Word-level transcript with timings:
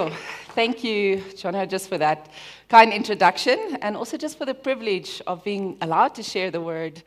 Sure. 0.00 0.10
Thank 0.54 0.82
you, 0.82 1.18
Jono, 1.36 1.68
just 1.68 1.90
for 1.90 1.98
that 1.98 2.30
kind 2.70 2.90
introduction 2.90 3.76
and 3.82 3.98
also 3.98 4.16
just 4.16 4.38
for 4.38 4.46
the 4.46 4.54
privilege 4.54 5.20
of 5.26 5.44
being 5.44 5.76
allowed 5.82 6.14
to 6.14 6.22
share 6.22 6.50
the 6.50 6.62
word 6.62 7.02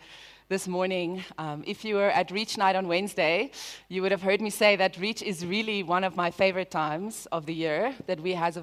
this 0.48 0.68
morning. 0.68 1.24
Um, 1.40 1.64
if 1.66 1.84
you 1.84 1.96
were 1.96 2.12
at 2.12 2.30
Reach 2.30 2.56
Night 2.56 2.76
on 2.76 2.88
Wednesday, 2.88 3.50
you 3.90 4.04
would 4.04 4.12
have 4.12 4.22
heard 4.22 4.42
me 4.42 4.52
say 4.52 4.76
that 4.76 4.96
Reach 5.00 5.24
is 5.24 5.44
really 5.44 5.82
one 5.82 6.04
of 6.04 6.16
my 6.16 6.30
favorite 6.30 6.70
times 6.70 7.26
of 7.32 7.48
the 7.48 7.56
year 7.56 7.96
that 8.06 8.20
we 8.20 8.34
has 8.34 8.60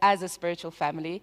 as 0.00 0.22
a 0.22 0.28
spiritual 0.28 0.70
family. 0.70 1.20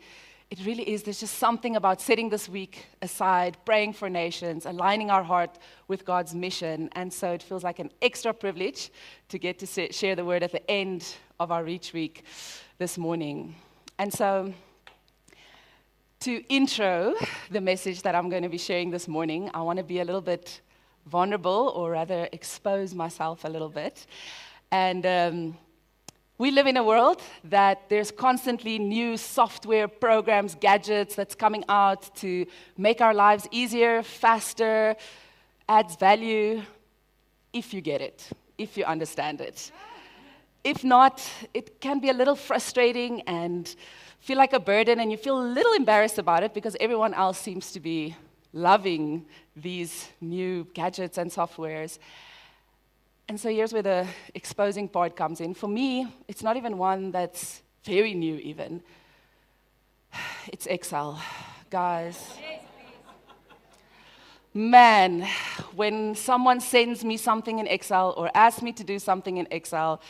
It 0.51 0.65
really 0.65 0.83
is. 0.83 1.03
There's 1.03 1.21
just 1.21 1.39
something 1.39 1.77
about 1.77 2.01
setting 2.01 2.27
this 2.27 2.49
week 2.49 2.85
aside, 3.01 3.55
praying 3.63 3.93
for 3.93 4.09
nations, 4.09 4.65
aligning 4.65 5.09
our 5.09 5.23
heart 5.23 5.57
with 5.87 6.03
God's 6.03 6.35
mission. 6.35 6.89
And 6.91 7.11
so 7.11 7.31
it 7.31 7.41
feels 7.41 7.63
like 7.63 7.79
an 7.79 7.89
extra 8.01 8.33
privilege 8.33 8.91
to 9.29 9.39
get 9.39 9.59
to 9.59 9.93
share 9.93 10.13
the 10.13 10.25
word 10.25 10.43
at 10.43 10.51
the 10.51 10.69
end 10.69 11.15
of 11.39 11.53
our 11.53 11.63
Reach 11.63 11.93
Week 11.93 12.25
this 12.79 12.97
morning. 12.97 13.55
And 13.97 14.13
so, 14.13 14.53
to 16.19 16.43
intro 16.49 17.15
the 17.49 17.61
message 17.61 18.01
that 18.01 18.13
I'm 18.13 18.29
going 18.29 18.43
to 18.43 18.49
be 18.49 18.57
sharing 18.57 18.91
this 18.91 19.07
morning, 19.07 19.49
I 19.53 19.61
want 19.61 19.77
to 19.77 19.85
be 19.85 20.01
a 20.01 20.05
little 20.05 20.19
bit 20.19 20.59
vulnerable, 21.05 21.71
or 21.77 21.91
rather, 21.91 22.27
expose 22.33 22.93
myself 22.93 23.45
a 23.45 23.47
little 23.47 23.69
bit. 23.69 24.05
And 24.69 25.05
um, 25.05 25.57
we 26.41 26.49
live 26.49 26.65
in 26.65 26.75
a 26.75 26.83
world 26.83 27.21
that 27.43 27.87
there's 27.87 28.09
constantly 28.09 28.79
new 28.79 29.15
software, 29.15 29.87
programs, 29.87 30.55
gadgets 30.55 31.13
that's 31.13 31.35
coming 31.35 31.63
out 31.69 32.15
to 32.15 32.47
make 32.75 32.99
our 32.99 33.13
lives 33.13 33.47
easier, 33.51 34.01
faster, 34.01 34.95
adds 35.69 35.95
value, 35.97 36.63
if 37.53 37.75
you 37.75 37.79
get 37.79 38.01
it, 38.01 38.27
if 38.57 38.75
you 38.75 38.83
understand 38.85 39.39
it. 39.39 39.71
If 40.63 40.83
not, 40.83 41.21
it 41.53 41.79
can 41.79 41.99
be 41.99 42.09
a 42.09 42.13
little 42.13 42.35
frustrating 42.35 43.21
and 43.27 43.75
feel 44.19 44.39
like 44.39 44.53
a 44.53 44.59
burden, 44.59 44.99
and 44.99 45.11
you 45.11 45.17
feel 45.17 45.39
a 45.39 45.45
little 45.45 45.73
embarrassed 45.73 46.17
about 46.17 46.41
it 46.41 46.55
because 46.55 46.75
everyone 46.79 47.13
else 47.13 47.37
seems 47.37 47.71
to 47.73 47.79
be 47.79 48.15
loving 48.51 49.27
these 49.55 50.07
new 50.19 50.65
gadgets 50.73 51.19
and 51.19 51.29
softwares. 51.29 51.99
And 53.27 53.39
so 53.39 53.49
here's 53.49 53.73
where 53.73 53.81
the 53.81 54.07
exposing 54.35 54.89
part 54.89 55.15
comes 55.15 55.39
in. 55.41 55.53
For 55.53 55.67
me, 55.67 56.07
it's 56.27 56.43
not 56.43 56.57
even 56.57 56.77
one 56.77 57.11
that's 57.11 57.61
very 57.83 58.13
new, 58.13 58.35
even. 58.37 58.81
It's 60.47 60.65
Excel, 60.65 61.21
guys. 61.69 62.17
Man, 64.53 65.27
when 65.75 66.15
someone 66.15 66.59
sends 66.59 67.05
me 67.05 67.15
something 67.15 67.59
in 67.59 67.67
Excel 67.67 68.13
or 68.17 68.29
asks 68.35 68.61
me 68.61 68.73
to 68.73 68.83
do 68.83 68.99
something 68.99 69.37
in 69.37 69.47
Excel, 69.49 70.01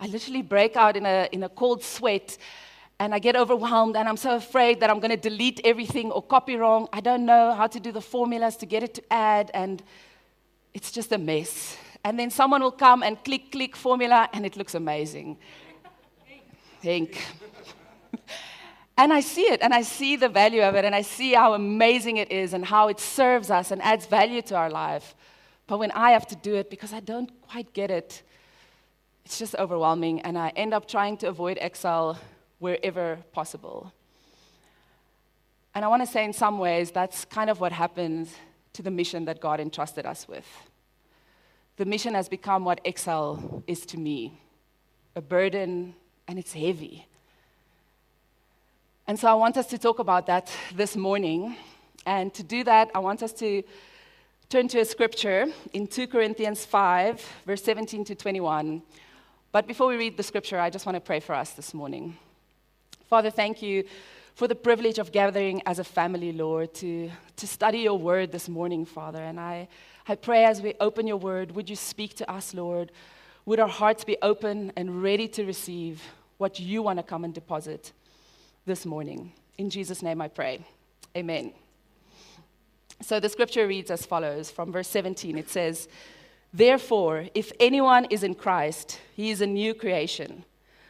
I 0.00 0.06
literally 0.06 0.42
break 0.42 0.76
out 0.76 0.96
in 0.96 1.04
a, 1.04 1.28
in 1.30 1.42
a 1.42 1.48
cold 1.48 1.82
sweat 1.82 2.38
and 2.98 3.14
I 3.14 3.18
get 3.18 3.36
overwhelmed 3.36 3.96
and 3.96 4.08
I'm 4.08 4.16
so 4.16 4.36
afraid 4.36 4.80
that 4.80 4.88
I'm 4.88 5.00
going 5.00 5.10
to 5.10 5.16
delete 5.16 5.60
everything 5.64 6.10
or 6.10 6.22
copy 6.22 6.56
wrong. 6.56 6.88
I 6.92 7.00
don't 7.00 7.26
know 7.26 7.52
how 7.52 7.66
to 7.66 7.80
do 7.80 7.92
the 7.92 8.00
formulas 8.00 8.56
to 8.58 8.66
get 8.66 8.82
it 8.82 8.94
to 8.94 9.02
add, 9.12 9.50
and 9.52 9.82
it's 10.72 10.92
just 10.92 11.10
a 11.12 11.18
mess. 11.18 11.76
And 12.04 12.18
then 12.18 12.30
someone 12.30 12.62
will 12.62 12.72
come 12.72 13.02
and 13.02 13.22
click, 13.24 13.52
click 13.52 13.76
formula, 13.76 14.28
and 14.32 14.44
it 14.44 14.56
looks 14.56 14.74
amazing. 14.74 15.38
Think. 16.80 17.24
and 18.96 19.12
I 19.12 19.20
see 19.20 19.42
it, 19.42 19.62
and 19.62 19.72
I 19.72 19.82
see 19.82 20.16
the 20.16 20.28
value 20.28 20.62
of 20.62 20.74
it, 20.74 20.84
and 20.84 20.94
I 20.94 21.02
see 21.02 21.34
how 21.34 21.54
amazing 21.54 22.16
it 22.16 22.32
is, 22.32 22.54
and 22.54 22.64
how 22.64 22.88
it 22.88 22.98
serves 22.98 23.50
us 23.50 23.70
and 23.70 23.80
adds 23.82 24.06
value 24.06 24.42
to 24.42 24.56
our 24.56 24.70
life. 24.70 25.14
But 25.68 25.78
when 25.78 25.92
I 25.92 26.10
have 26.10 26.26
to 26.28 26.36
do 26.36 26.56
it 26.56 26.70
because 26.70 26.92
I 26.92 27.00
don't 27.00 27.30
quite 27.42 27.72
get 27.72 27.90
it, 27.90 28.22
it's 29.24 29.38
just 29.38 29.54
overwhelming, 29.54 30.20
and 30.22 30.36
I 30.36 30.48
end 30.56 30.74
up 30.74 30.88
trying 30.88 31.16
to 31.18 31.28
avoid 31.28 31.56
Excel 31.60 32.18
wherever 32.58 33.18
possible. 33.32 33.92
And 35.74 35.84
I 35.84 35.88
want 35.88 36.02
to 36.02 36.06
say, 36.06 36.24
in 36.24 36.32
some 36.32 36.58
ways, 36.58 36.90
that's 36.90 37.24
kind 37.24 37.48
of 37.48 37.60
what 37.60 37.72
happens 37.72 38.34
to 38.72 38.82
the 38.82 38.90
mission 38.90 39.24
that 39.26 39.40
God 39.40 39.60
entrusted 39.60 40.04
us 40.04 40.28
with. 40.28 40.46
The 41.82 41.88
mission 41.88 42.14
has 42.14 42.28
become 42.28 42.64
what 42.64 42.80
Excel 42.84 43.64
is 43.66 43.84
to 43.86 43.98
me 43.98 44.40
a 45.16 45.20
burden, 45.20 45.96
and 46.28 46.38
it's 46.38 46.52
heavy. 46.52 47.08
And 49.08 49.18
so 49.18 49.26
I 49.26 49.34
want 49.34 49.56
us 49.56 49.66
to 49.66 49.78
talk 49.78 49.98
about 49.98 50.28
that 50.28 50.48
this 50.76 50.94
morning. 50.94 51.56
And 52.06 52.32
to 52.34 52.44
do 52.44 52.62
that, 52.62 52.92
I 52.94 53.00
want 53.00 53.24
us 53.24 53.32
to 53.32 53.64
turn 54.48 54.68
to 54.68 54.78
a 54.78 54.84
scripture 54.84 55.46
in 55.72 55.88
2 55.88 56.06
Corinthians 56.06 56.64
5, 56.64 57.20
verse 57.46 57.64
17 57.64 58.04
to 58.04 58.14
21, 58.14 58.80
but 59.50 59.66
before 59.66 59.88
we 59.88 59.96
read 59.96 60.16
the 60.16 60.22
scripture, 60.22 60.60
I 60.60 60.70
just 60.70 60.86
want 60.86 60.94
to 60.94 61.00
pray 61.00 61.18
for 61.18 61.34
us 61.34 61.50
this 61.50 61.74
morning. 61.74 62.16
Father, 63.10 63.30
thank 63.30 63.60
you 63.60 63.82
for 64.36 64.46
the 64.46 64.54
privilege 64.54 65.00
of 65.00 65.10
gathering 65.10 65.60
as 65.66 65.80
a 65.80 65.84
family, 65.84 66.30
Lord, 66.30 66.74
to, 66.74 67.10
to 67.38 67.46
study 67.48 67.78
your 67.78 67.98
word 67.98 68.30
this 68.30 68.48
morning, 68.48 68.84
Father. 68.84 69.20
And 69.20 69.40
I, 69.40 69.66
I 70.08 70.16
pray 70.16 70.44
as 70.44 70.60
we 70.60 70.74
open 70.80 71.06
your 71.06 71.16
word, 71.16 71.52
would 71.52 71.70
you 71.70 71.76
speak 71.76 72.14
to 72.16 72.30
us, 72.30 72.54
Lord? 72.54 72.90
Would 73.46 73.60
our 73.60 73.68
hearts 73.68 74.02
be 74.02 74.16
open 74.20 74.72
and 74.76 75.02
ready 75.02 75.28
to 75.28 75.44
receive 75.44 76.02
what 76.38 76.58
you 76.58 76.82
want 76.82 76.98
to 76.98 77.04
come 77.04 77.24
and 77.24 77.32
deposit 77.32 77.92
this 78.66 78.84
morning? 78.84 79.32
In 79.58 79.70
Jesus' 79.70 80.02
name 80.02 80.20
I 80.20 80.28
pray. 80.28 80.64
Amen. 81.16 81.52
So 83.00 83.20
the 83.20 83.28
scripture 83.28 83.66
reads 83.66 83.90
as 83.90 84.06
follows 84.06 84.50
from 84.50 84.72
verse 84.72 84.88
17 84.88 85.38
it 85.38 85.50
says, 85.50 85.88
Therefore, 86.52 87.26
if 87.34 87.52
anyone 87.60 88.06
is 88.06 88.22
in 88.22 88.34
Christ, 88.34 89.00
he 89.14 89.30
is 89.30 89.40
a 89.40 89.46
new 89.46 89.72
creation. 89.72 90.44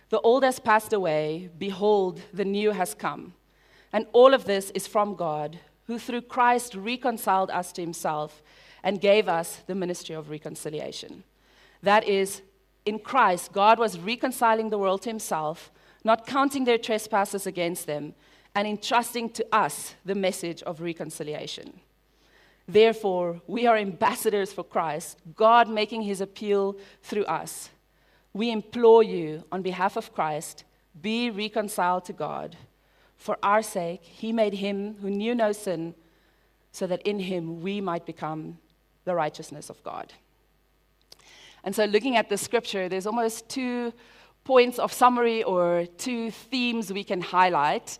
The 0.08 0.20
old 0.20 0.42
has 0.42 0.58
passed 0.58 0.92
away, 0.92 1.50
behold, 1.58 2.20
the 2.32 2.44
new 2.44 2.72
has 2.72 2.94
come. 2.94 3.34
And 3.92 4.06
all 4.12 4.34
of 4.34 4.44
this 4.46 4.70
is 4.70 4.86
from 4.86 5.14
God, 5.14 5.58
who 5.86 5.98
through 5.98 6.22
Christ 6.22 6.74
reconciled 6.74 7.50
us 7.50 7.72
to 7.72 7.80
himself 7.82 8.42
and 8.82 9.00
gave 9.00 9.28
us 9.28 9.62
the 9.66 9.74
ministry 9.74 10.14
of 10.14 10.30
reconciliation. 10.30 11.24
That 11.82 12.06
is, 12.08 12.42
in 12.84 12.98
Christ, 12.98 13.52
God 13.52 13.78
was 13.78 13.98
reconciling 13.98 14.70
the 14.70 14.78
world 14.78 15.02
to 15.02 15.10
himself, 15.10 15.70
not 16.04 16.26
counting 16.26 16.64
their 16.64 16.78
trespasses 16.78 17.46
against 17.46 17.86
them, 17.86 18.14
and 18.54 18.66
entrusting 18.66 19.30
to 19.30 19.46
us 19.52 19.94
the 20.04 20.14
message 20.14 20.62
of 20.64 20.80
reconciliation. 20.80 21.80
Therefore, 22.68 23.40
we 23.46 23.66
are 23.66 23.76
ambassadors 23.76 24.52
for 24.52 24.64
Christ, 24.64 25.18
God 25.34 25.68
making 25.68 26.02
his 26.02 26.20
appeal 26.20 26.76
through 27.02 27.24
us. 27.24 27.70
We 28.32 28.50
implore 28.50 29.02
you, 29.02 29.44
on 29.50 29.62
behalf 29.62 29.96
of 29.96 30.12
Christ, 30.12 30.64
be 31.00 31.30
reconciled 31.30 32.04
to 32.06 32.12
God. 32.12 32.56
For 33.16 33.38
our 33.42 33.62
sake, 33.62 34.02
he 34.02 34.32
made 34.32 34.54
him 34.54 34.96
who 35.00 35.10
knew 35.10 35.34
no 35.34 35.52
sin, 35.52 35.94
so 36.72 36.86
that 36.86 37.02
in 37.02 37.20
him 37.20 37.60
we 37.60 37.80
might 37.80 38.06
become 38.06 38.58
the 39.04 39.14
righteousness 39.14 39.70
of 39.70 39.82
God. 39.82 40.12
And 41.64 41.74
so, 41.74 41.84
looking 41.84 42.16
at 42.16 42.28
the 42.28 42.36
scripture, 42.36 42.88
there's 42.88 43.06
almost 43.06 43.48
two 43.48 43.92
points 44.44 44.78
of 44.78 44.92
summary 44.92 45.42
or 45.44 45.86
two 45.96 46.30
themes 46.30 46.92
we 46.92 47.04
can 47.04 47.20
highlight. 47.20 47.98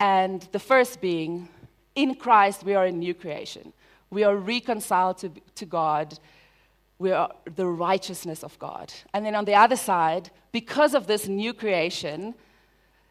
And 0.00 0.42
the 0.52 0.58
first 0.58 1.00
being, 1.00 1.48
in 1.94 2.14
Christ, 2.14 2.64
we 2.64 2.74
are 2.74 2.86
a 2.86 2.92
new 2.92 3.14
creation. 3.14 3.72
We 4.10 4.24
are 4.24 4.36
reconciled 4.36 5.18
to, 5.18 5.30
to 5.54 5.66
God. 5.66 6.18
We 6.98 7.12
are 7.12 7.30
the 7.54 7.66
righteousness 7.66 8.42
of 8.42 8.58
God. 8.58 8.92
And 9.12 9.26
then 9.26 9.34
on 9.34 9.44
the 9.44 9.54
other 9.54 9.76
side, 9.76 10.30
because 10.50 10.94
of 10.94 11.06
this 11.06 11.28
new 11.28 11.52
creation 11.52 12.34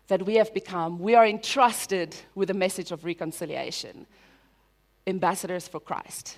that 0.08 0.26
we 0.26 0.36
have 0.36 0.54
become, 0.54 1.00
we 1.00 1.16
are 1.16 1.26
entrusted 1.26 2.16
with 2.36 2.50
a 2.50 2.54
message 2.54 2.92
of 2.92 3.06
reconciliation 3.06 4.08
ambassadors 5.08 5.68
for 5.68 5.80
Christ. 5.80 6.38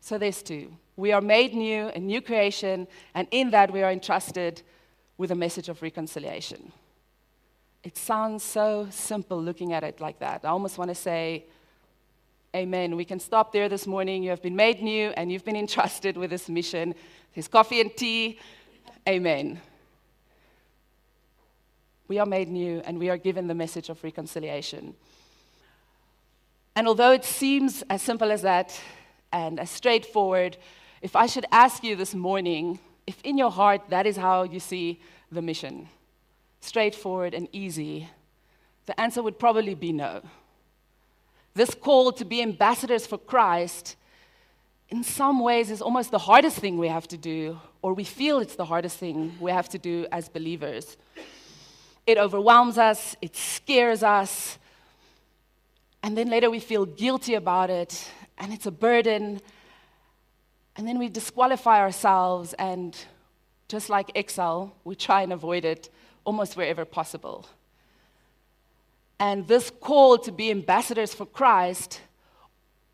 So 0.00 0.18
there's 0.18 0.42
two. 0.42 0.72
We 0.96 1.12
are 1.12 1.20
made 1.20 1.54
new, 1.54 1.88
a 1.88 1.98
new 1.98 2.20
creation, 2.20 2.86
and 3.14 3.28
in 3.30 3.50
that 3.50 3.72
we 3.72 3.82
are 3.82 3.90
entrusted 3.90 4.62
with 5.16 5.30
a 5.30 5.34
message 5.34 5.68
of 5.68 5.82
reconciliation. 5.82 6.72
It 7.82 7.96
sounds 7.96 8.42
so 8.42 8.88
simple 8.90 9.40
looking 9.40 9.72
at 9.72 9.84
it 9.84 10.00
like 10.00 10.18
that. 10.18 10.44
I 10.44 10.48
almost 10.48 10.78
want 10.78 10.90
to 10.90 10.94
say, 10.94 11.44
Amen. 12.54 12.96
We 12.96 13.04
can 13.04 13.20
stop 13.20 13.52
there 13.52 13.68
this 13.68 13.86
morning. 13.86 14.24
You 14.24 14.30
have 14.30 14.42
been 14.42 14.56
made 14.56 14.82
new 14.82 15.10
and 15.10 15.30
you've 15.30 15.44
been 15.44 15.56
entrusted 15.56 16.16
with 16.16 16.30
this 16.30 16.48
mission. 16.48 16.96
There's 17.32 17.46
coffee 17.46 17.80
and 17.80 17.96
tea. 17.96 18.40
Amen. 19.08 19.60
We 22.08 22.18
are 22.18 22.26
made 22.26 22.48
new 22.48 22.82
and 22.84 22.98
we 22.98 23.08
are 23.08 23.16
given 23.16 23.46
the 23.46 23.54
message 23.54 23.88
of 23.88 24.02
reconciliation. 24.02 24.94
And 26.74 26.88
although 26.88 27.12
it 27.12 27.24
seems 27.24 27.84
as 27.88 28.02
simple 28.02 28.32
as 28.32 28.42
that 28.42 28.80
and 29.32 29.60
as 29.60 29.70
straightforward, 29.70 30.56
if 31.02 31.16
I 31.16 31.26
should 31.26 31.46
ask 31.50 31.82
you 31.84 31.96
this 31.96 32.14
morning, 32.14 32.78
if 33.06 33.20
in 33.22 33.38
your 33.38 33.50
heart 33.50 33.82
that 33.88 34.06
is 34.06 34.16
how 34.16 34.42
you 34.42 34.60
see 34.60 35.00
the 35.32 35.42
mission, 35.42 35.88
straightforward 36.60 37.34
and 37.34 37.48
easy, 37.52 38.08
the 38.86 39.00
answer 39.00 39.22
would 39.22 39.38
probably 39.38 39.74
be 39.74 39.92
no. 39.92 40.22
This 41.54 41.74
call 41.74 42.12
to 42.12 42.24
be 42.24 42.42
ambassadors 42.42 43.06
for 43.06 43.18
Christ, 43.18 43.96
in 44.88 45.02
some 45.02 45.40
ways, 45.40 45.70
is 45.70 45.80
almost 45.80 46.10
the 46.10 46.18
hardest 46.18 46.58
thing 46.58 46.78
we 46.78 46.88
have 46.88 47.08
to 47.08 47.16
do, 47.16 47.58
or 47.82 47.94
we 47.94 48.04
feel 48.04 48.40
it's 48.40 48.56
the 48.56 48.64
hardest 48.64 48.98
thing 48.98 49.36
we 49.40 49.50
have 49.50 49.68
to 49.70 49.78
do 49.78 50.06
as 50.12 50.28
believers. 50.28 50.96
it 52.06 52.18
overwhelms 52.18 52.78
us, 52.78 53.16
it 53.22 53.36
scares 53.36 54.02
us. 54.02 54.58
And 56.02 56.16
then 56.16 56.28
later 56.28 56.50
we 56.50 56.60
feel 56.60 56.86
guilty 56.86 57.34
about 57.34 57.70
it, 57.70 58.10
and 58.40 58.52
it's 58.52 58.66
a 58.66 58.70
burden. 58.70 59.40
And 60.76 60.88
then 60.88 60.98
we 60.98 61.08
disqualify 61.08 61.78
ourselves, 61.80 62.54
and 62.54 62.96
just 63.68 63.90
like 63.90 64.10
Excel, 64.14 64.74
we 64.82 64.96
try 64.96 65.22
and 65.22 65.32
avoid 65.32 65.64
it 65.64 65.90
almost 66.24 66.56
wherever 66.56 66.84
possible. 66.84 67.46
And 69.20 69.46
this 69.46 69.70
call 69.70 70.16
to 70.18 70.32
be 70.32 70.50
ambassadors 70.50 71.12
for 71.12 71.26
Christ 71.26 72.00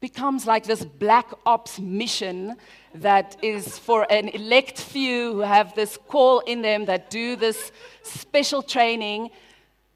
becomes 0.00 0.46
like 0.46 0.64
this 0.64 0.84
black 0.84 1.30
ops 1.46 1.78
mission 1.78 2.56
that 2.94 3.36
is 3.42 3.78
for 3.78 4.06
an 4.10 4.28
elect 4.28 4.80
few 4.80 5.34
who 5.34 5.40
have 5.40 5.74
this 5.74 5.96
call 6.08 6.40
in 6.40 6.62
them 6.62 6.84
that 6.86 7.10
do 7.10 7.36
this 7.36 7.70
special 8.02 8.62
training 8.62 9.30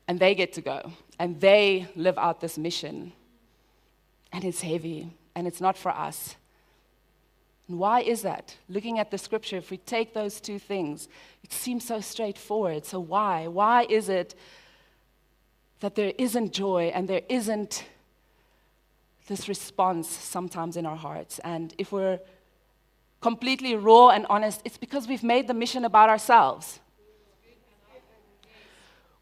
and 0.07 0.19
they 0.19 0.35
get 0.35 0.53
to 0.53 0.61
go 0.61 0.93
and 1.19 1.41
they 1.41 1.89
live 1.97 2.17
out 2.17 2.41
this 2.41 2.57
mission. 2.57 3.13
And 4.33 4.45
it's 4.45 4.61
heavy 4.61 5.11
and 5.35 5.47
it's 5.47 5.61
not 5.61 5.77
for 5.77 5.91
us. 5.91 6.37
And 7.69 7.79
why 7.79 8.01
is 8.01 8.23
that? 8.23 8.57
Looking 8.69 8.99
at 8.99 9.11
the 9.11 9.19
scripture, 9.19 9.57
if 9.57 9.71
we 9.71 9.77
take 9.77 10.13
those 10.13 10.41
two 10.41 10.59
things, 10.59 11.09
it 11.45 11.53
seems 11.53 11.85
so 11.87 12.01
straightforward. 12.01 12.85
So, 12.85 12.99
why? 12.99 13.47
Why 13.47 13.87
is 13.89 14.09
it 14.09 14.35
that 15.81 15.95
there 15.95 16.13
isn't 16.19 16.53
joy 16.53 16.93
and 16.95 17.09
there 17.09 17.23
isn't 17.29 17.85
this 19.31 19.49
response 19.49 20.09
sometimes 20.09 20.77
in 20.77 20.85
our 20.85 20.97
hearts. 20.97 21.39
And 21.45 21.73
if 21.79 21.93
we're 21.93 22.19
completely 23.21 23.77
raw 23.77 24.09
and 24.09 24.27
honest, 24.29 24.61
it's 24.65 24.77
because 24.77 25.07
we've 25.07 25.23
made 25.23 25.47
the 25.47 25.55
mission 25.55 25.85
about 25.85 26.09
ourselves. 26.09 26.81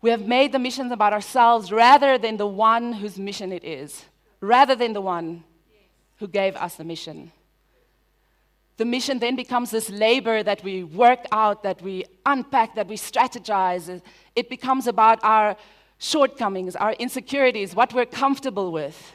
We 0.01 0.11
have 0.11 0.27
made 0.27 0.53
the 0.53 0.59
mission 0.59 0.91
about 0.93 1.13
ourselves 1.13 1.71
rather 1.71 2.19
than 2.19 2.37
the 2.39 2.47
one 2.47 2.95
whose 2.95 3.19
mission 3.19 3.53
it 3.53 3.65
is, 3.65 4.05
rather 4.41 4.75
than 4.75 4.93
the 4.93 5.01
one 5.01 5.45
who 6.19 6.29
gave 6.29 6.56
us 6.56 6.76
the 6.76 6.85
mission. 6.85 7.32
The 8.76 8.85
mission 8.85 9.19
then 9.19 9.35
becomes 9.35 9.70
this 9.70 9.91
labor 9.91 10.43
that 10.43 10.62
we 10.62 10.85
work 10.85 11.25
out, 11.32 11.65
that 11.65 11.82
we 11.82 12.05
unpack, 12.25 12.76
that 12.76 12.87
we 12.87 12.97
strategize. 12.97 14.00
It 14.37 14.49
becomes 14.49 14.87
about 14.87 15.19
our 15.25 15.56
shortcomings, 15.99 16.76
our 16.76 16.93
insecurities, 16.93 17.75
what 17.75 17.93
we're 17.93 18.06
comfortable 18.06 18.70
with 18.70 19.12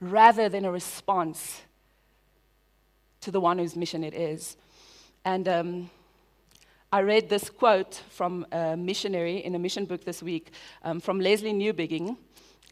rather 0.00 0.48
than 0.48 0.64
a 0.64 0.72
response 0.72 1.60
to 3.20 3.30
the 3.30 3.40
one 3.40 3.58
whose 3.58 3.76
mission 3.76 4.02
it 4.02 4.14
is. 4.14 4.56
And 5.24 5.46
um, 5.46 5.90
I 6.90 7.00
read 7.02 7.28
this 7.28 7.50
quote 7.50 8.02
from 8.08 8.46
a 8.50 8.76
missionary 8.76 9.44
in 9.44 9.54
a 9.54 9.58
mission 9.58 9.84
book 9.84 10.04
this 10.04 10.22
week 10.22 10.52
um, 10.82 11.00
from 11.00 11.20
Lesslie 11.20 11.54
Newbigin. 11.54 12.16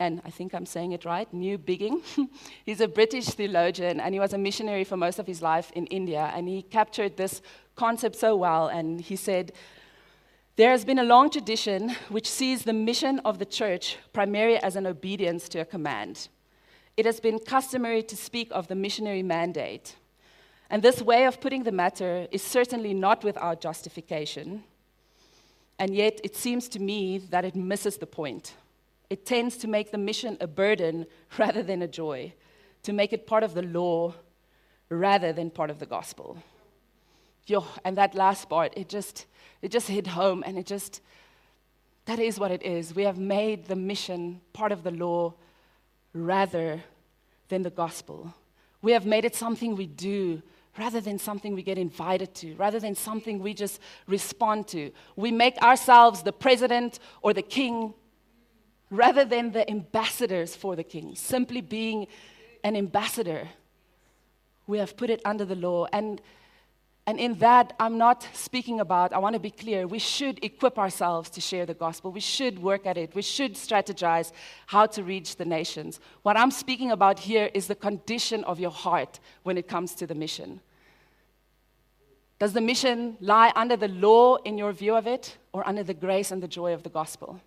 And 0.00 0.22
I 0.24 0.30
think 0.30 0.54
I'm 0.54 0.66
saying 0.66 0.92
it 0.92 1.04
right, 1.04 1.28
Newbigin. 1.34 2.02
He's 2.64 2.80
a 2.80 2.88
British 2.88 3.26
theologian, 3.26 3.98
and 3.98 4.14
he 4.14 4.20
was 4.20 4.32
a 4.32 4.38
missionary 4.38 4.84
for 4.84 4.96
most 4.96 5.18
of 5.18 5.26
his 5.26 5.42
life 5.42 5.72
in 5.74 5.86
India. 5.86 6.30
And 6.34 6.46
he 6.46 6.62
captured 6.62 7.16
this 7.16 7.42
concept 7.74 8.16
so 8.16 8.36
well. 8.36 8.68
And 8.68 9.00
he 9.00 9.16
said, 9.16 9.52
There 10.56 10.70
has 10.70 10.84
been 10.84 11.00
a 11.00 11.04
long 11.04 11.30
tradition 11.30 11.96
which 12.08 12.30
sees 12.30 12.62
the 12.62 12.72
mission 12.72 13.18
of 13.24 13.38
the 13.38 13.44
church 13.44 13.96
primarily 14.12 14.58
as 14.58 14.76
an 14.76 14.86
obedience 14.86 15.48
to 15.50 15.58
a 15.58 15.64
command 15.64 16.28
it 16.98 17.06
has 17.06 17.20
been 17.20 17.38
customary 17.38 18.02
to 18.02 18.16
speak 18.16 18.48
of 18.50 18.66
the 18.66 18.74
missionary 18.74 19.22
mandate. 19.22 19.94
And 20.68 20.82
this 20.82 21.00
way 21.00 21.26
of 21.26 21.40
putting 21.40 21.62
the 21.62 21.70
matter 21.70 22.26
is 22.32 22.42
certainly 22.42 22.92
not 22.92 23.22
without 23.22 23.60
justification. 23.60 24.64
And 25.78 25.94
yet, 25.94 26.20
it 26.24 26.34
seems 26.34 26.68
to 26.70 26.80
me 26.80 27.18
that 27.30 27.44
it 27.44 27.54
misses 27.54 27.98
the 27.98 28.06
point. 28.06 28.54
It 29.10 29.24
tends 29.24 29.56
to 29.58 29.68
make 29.68 29.90
the 29.90 29.98
mission 29.98 30.36
a 30.40 30.46
burden 30.46 31.06
rather 31.38 31.62
than 31.62 31.82
a 31.82 31.88
joy, 31.88 32.32
to 32.82 32.92
make 32.92 33.12
it 33.12 33.26
part 33.26 33.42
of 33.42 33.54
the 33.54 33.62
law 33.62 34.14
rather 34.88 35.32
than 35.32 35.50
part 35.50 35.70
of 35.70 35.78
the 35.78 35.86
gospel. 35.86 36.38
Yo, 37.46 37.64
and 37.84 37.96
that 37.96 38.14
last 38.14 38.48
part, 38.48 38.72
it 38.76 38.88
just, 38.88 39.26
it 39.62 39.70
just 39.70 39.88
hit 39.88 40.06
home, 40.06 40.42
and 40.46 40.58
it 40.58 40.66
just, 40.66 41.00
that 42.04 42.18
is 42.18 42.38
what 42.38 42.50
it 42.50 42.62
is. 42.62 42.94
We 42.94 43.04
have 43.04 43.18
made 43.18 43.66
the 43.66 43.76
mission 43.76 44.40
part 44.52 44.72
of 44.72 44.82
the 44.82 44.90
law 44.90 45.34
rather 46.12 46.82
than 47.48 47.62
the 47.62 47.70
gospel. 47.70 48.34
We 48.82 48.92
have 48.92 49.06
made 49.06 49.24
it 49.24 49.34
something 49.34 49.76
we 49.76 49.86
do 49.86 50.42
rather 50.78 51.00
than 51.00 51.18
something 51.18 51.54
we 51.54 51.62
get 51.62 51.76
invited 51.76 52.34
to, 52.36 52.54
rather 52.54 52.78
than 52.78 52.94
something 52.94 53.40
we 53.40 53.52
just 53.52 53.80
respond 54.06 54.68
to. 54.68 54.92
We 55.16 55.32
make 55.32 55.56
ourselves 55.58 56.22
the 56.22 56.32
president 56.32 57.00
or 57.20 57.34
the 57.34 57.42
king 57.42 57.94
rather 58.90 59.24
than 59.24 59.52
the 59.52 59.68
ambassadors 59.70 60.56
for 60.56 60.76
the 60.76 60.84
king, 60.84 61.14
simply 61.14 61.60
being 61.60 62.06
an 62.64 62.76
ambassador. 62.76 63.48
We 64.66 64.78
have 64.78 64.96
put 64.96 65.10
it 65.10 65.20
under 65.24 65.44
the 65.44 65.54
law. 65.54 65.86
And 65.92 66.20
and 67.08 67.18
in 67.18 67.38
that, 67.38 67.72
I'm 67.80 67.96
not 67.96 68.28
speaking 68.34 68.80
about, 68.80 69.14
I 69.14 69.18
want 69.18 69.32
to 69.32 69.40
be 69.40 69.50
clear, 69.50 69.86
we 69.86 69.98
should 69.98 70.44
equip 70.44 70.78
ourselves 70.78 71.30
to 71.30 71.40
share 71.40 71.64
the 71.64 71.72
gospel. 71.72 72.12
We 72.12 72.20
should 72.20 72.58
work 72.58 72.84
at 72.84 72.98
it. 72.98 73.14
We 73.14 73.22
should 73.22 73.54
strategize 73.54 74.30
how 74.66 74.84
to 74.88 75.02
reach 75.02 75.36
the 75.36 75.46
nations. 75.46 76.00
What 76.20 76.36
I'm 76.36 76.50
speaking 76.50 76.90
about 76.90 77.18
here 77.18 77.50
is 77.54 77.66
the 77.66 77.74
condition 77.74 78.44
of 78.44 78.60
your 78.60 78.70
heart 78.70 79.20
when 79.42 79.56
it 79.56 79.66
comes 79.66 79.94
to 79.94 80.06
the 80.06 80.14
mission. 80.14 80.60
Does 82.38 82.52
the 82.52 82.60
mission 82.60 83.16
lie 83.20 83.54
under 83.56 83.78
the 83.78 83.88
law 83.88 84.36
in 84.44 84.58
your 84.58 84.72
view 84.72 84.94
of 84.94 85.06
it 85.06 85.38
or 85.54 85.66
under 85.66 85.82
the 85.82 85.94
grace 85.94 86.30
and 86.30 86.42
the 86.42 86.46
joy 86.46 86.74
of 86.74 86.82
the 86.82 86.90
gospel? 86.90 87.40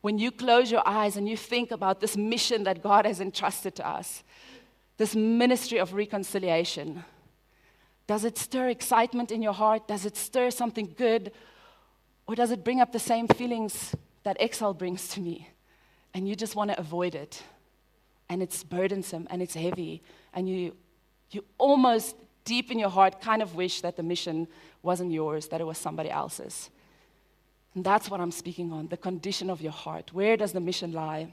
When 0.00 0.18
you 0.18 0.30
close 0.30 0.70
your 0.70 0.86
eyes 0.86 1.16
and 1.16 1.28
you 1.28 1.36
think 1.36 1.70
about 1.70 2.00
this 2.00 2.16
mission 2.16 2.64
that 2.64 2.82
God 2.82 3.04
has 3.04 3.20
entrusted 3.20 3.74
to 3.76 3.88
us, 3.88 4.22
this 4.96 5.14
ministry 5.14 5.78
of 5.78 5.92
reconciliation, 5.92 7.04
does 8.06 8.24
it 8.24 8.38
stir 8.38 8.68
excitement 8.68 9.30
in 9.30 9.42
your 9.42 9.52
heart? 9.52 9.86
Does 9.86 10.06
it 10.06 10.16
stir 10.16 10.50
something 10.50 10.94
good? 10.96 11.32
Or 12.26 12.34
does 12.34 12.50
it 12.50 12.64
bring 12.64 12.80
up 12.80 12.92
the 12.92 12.98
same 12.98 13.28
feelings 13.28 13.94
that 14.22 14.36
Excel 14.40 14.72
brings 14.72 15.08
to 15.08 15.20
me? 15.20 15.50
And 16.14 16.28
you 16.28 16.34
just 16.34 16.56
want 16.56 16.70
to 16.70 16.78
avoid 16.78 17.14
it. 17.14 17.42
And 18.28 18.42
it's 18.42 18.64
burdensome 18.64 19.26
and 19.30 19.42
it's 19.42 19.54
heavy. 19.54 20.02
And 20.32 20.48
you, 20.48 20.74
you 21.30 21.44
almost 21.58 22.16
deep 22.44 22.70
in 22.70 22.78
your 22.78 22.88
heart 22.88 23.20
kind 23.20 23.42
of 23.42 23.54
wish 23.54 23.82
that 23.82 23.96
the 23.96 24.02
mission 24.02 24.48
wasn't 24.82 25.12
yours, 25.12 25.48
that 25.48 25.60
it 25.60 25.64
was 25.64 25.76
somebody 25.76 26.10
else's. 26.10 26.70
And 27.74 27.84
that's 27.84 28.10
what 28.10 28.20
I'm 28.20 28.32
speaking 28.32 28.72
on 28.72 28.88
the 28.88 28.96
condition 28.96 29.50
of 29.50 29.60
your 29.60 29.72
heart. 29.72 30.12
Where 30.12 30.36
does 30.36 30.52
the 30.52 30.60
mission 30.60 30.92
lie? 30.92 31.32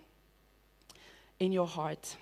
In 1.39 1.51
your 1.51 1.67
heart. 1.67 2.15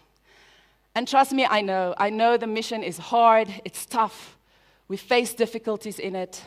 And 0.95 1.07
trust 1.07 1.31
me, 1.33 1.45
I 1.45 1.61
know. 1.61 1.93
I 1.97 2.09
know 2.09 2.37
the 2.37 2.47
mission 2.47 2.83
is 2.83 2.97
hard, 2.97 3.47
it's 3.65 3.85
tough, 3.85 4.37
we 4.87 4.97
face 4.97 5.33
difficulties 5.33 5.99
in 5.99 6.15
it. 6.15 6.43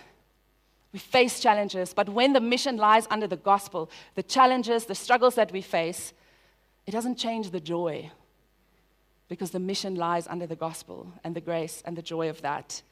We 0.93 0.99
face 0.99 1.41
challenges. 1.41 1.93
But 1.93 2.09
when 2.09 2.33
the 2.33 2.41
mission 2.41 2.77
lies 2.77 3.07
under 3.11 3.27
the 3.27 3.37
gospel, 3.37 3.91
the 4.15 4.23
challenges, 4.23 4.87
the 4.87 4.95
struggles 4.95 5.35
that 5.35 5.53
we 5.53 5.61
face, 5.61 6.13
it 6.87 6.93
doesn't 6.93 7.17
change 7.17 7.51
the 7.51 7.61
joy 7.61 8.11
because 9.29 9.51
the 9.51 9.59
mission 9.59 9.97
lies 9.97 10.27
under 10.29 10.47
the 10.47 10.57
gospel 10.57 11.13
and 11.25 11.35
the 11.35 11.41
grace 11.41 11.83
and 11.85 11.97
the 11.97 12.03
joy 12.03 12.29
of 12.29 12.41
that. 12.43 12.83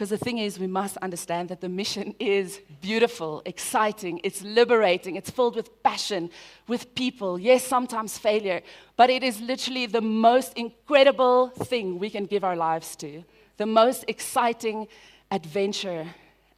Because 0.00 0.18
the 0.18 0.24
thing 0.24 0.38
is, 0.38 0.58
we 0.58 0.66
must 0.66 0.96
understand 1.02 1.50
that 1.50 1.60
the 1.60 1.68
mission 1.68 2.14
is 2.18 2.62
beautiful, 2.80 3.42
exciting, 3.44 4.18
it's 4.24 4.40
liberating, 4.40 5.14
it's 5.14 5.28
filled 5.28 5.56
with 5.56 5.82
passion, 5.82 6.30
with 6.66 6.94
people. 6.94 7.38
Yes, 7.38 7.64
sometimes 7.64 8.16
failure, 8.16 8.62
but 8.96 9.10
it 9.10 9.22
is 9.22 9.42
literally 9.42 9.84
the 9.84 10.00
most 10.00 10.54
incredible 10.54 11.48
thing 11.48 11.98
we 11.98 12.08
can 12.08 12.24
give 12.24 12.44
our 12.44 12.56
lives 12.56 12.96
to, 12.96 13.22
the 13.58 13.66
most 13.66 14.06
exciting 14.08 14.88
adventure. 15.30 16.06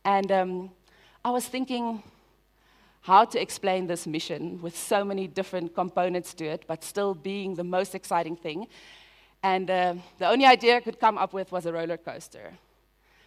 And 0.05 0.31
um, 0.31 0.71
I 1.25 1.31
was 1.31 1.45
thinking 1.45 2.01
how 3.01 3.25
to 3.25 3.41
explain 3.41 3.89
this 3.89 4.07
mission 4.07 4.63
with 4.63 4.79
so 4.79 5.05
many 5.05 5.27
different 5.27 5.75
components 5.75 6.33
to 6.35 6.45
it, 6.45 6.63
but 6.69 6.85
still 6.85 7.13
being 7.13 7.57
the 7.57 7.65
most 7.65 7.97
exciting 7.97 8.37
thing. 8.37 8.69
And 9.43 9.69
uh, 9.69 9.95
the 10.19 10.29
only 10.29 10.47
idea 10.47 10.77
I 10.77 10.81
could 10.81 11.01
come 11.01 11.19
up 11.19 11.33
with 11.33 11.51
was 11.51 11.67
a 11.67 11.73
roller 11.73 11.97
coaster. 11.97 12.53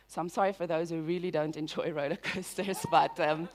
So 0.07 0.21
I'm 0.21 0.29
sorry 0.29 0.53
for 0.53 0.67
those 0.67 0.89
who 0.89 1.01
really 1.01 1.31
don't 1.31 1.57
enjoy 1.57 1.91
roller 1.93 2.17
coasters, 2.17 2.85
but. 2.91 3.19
Um, 3.19 3.49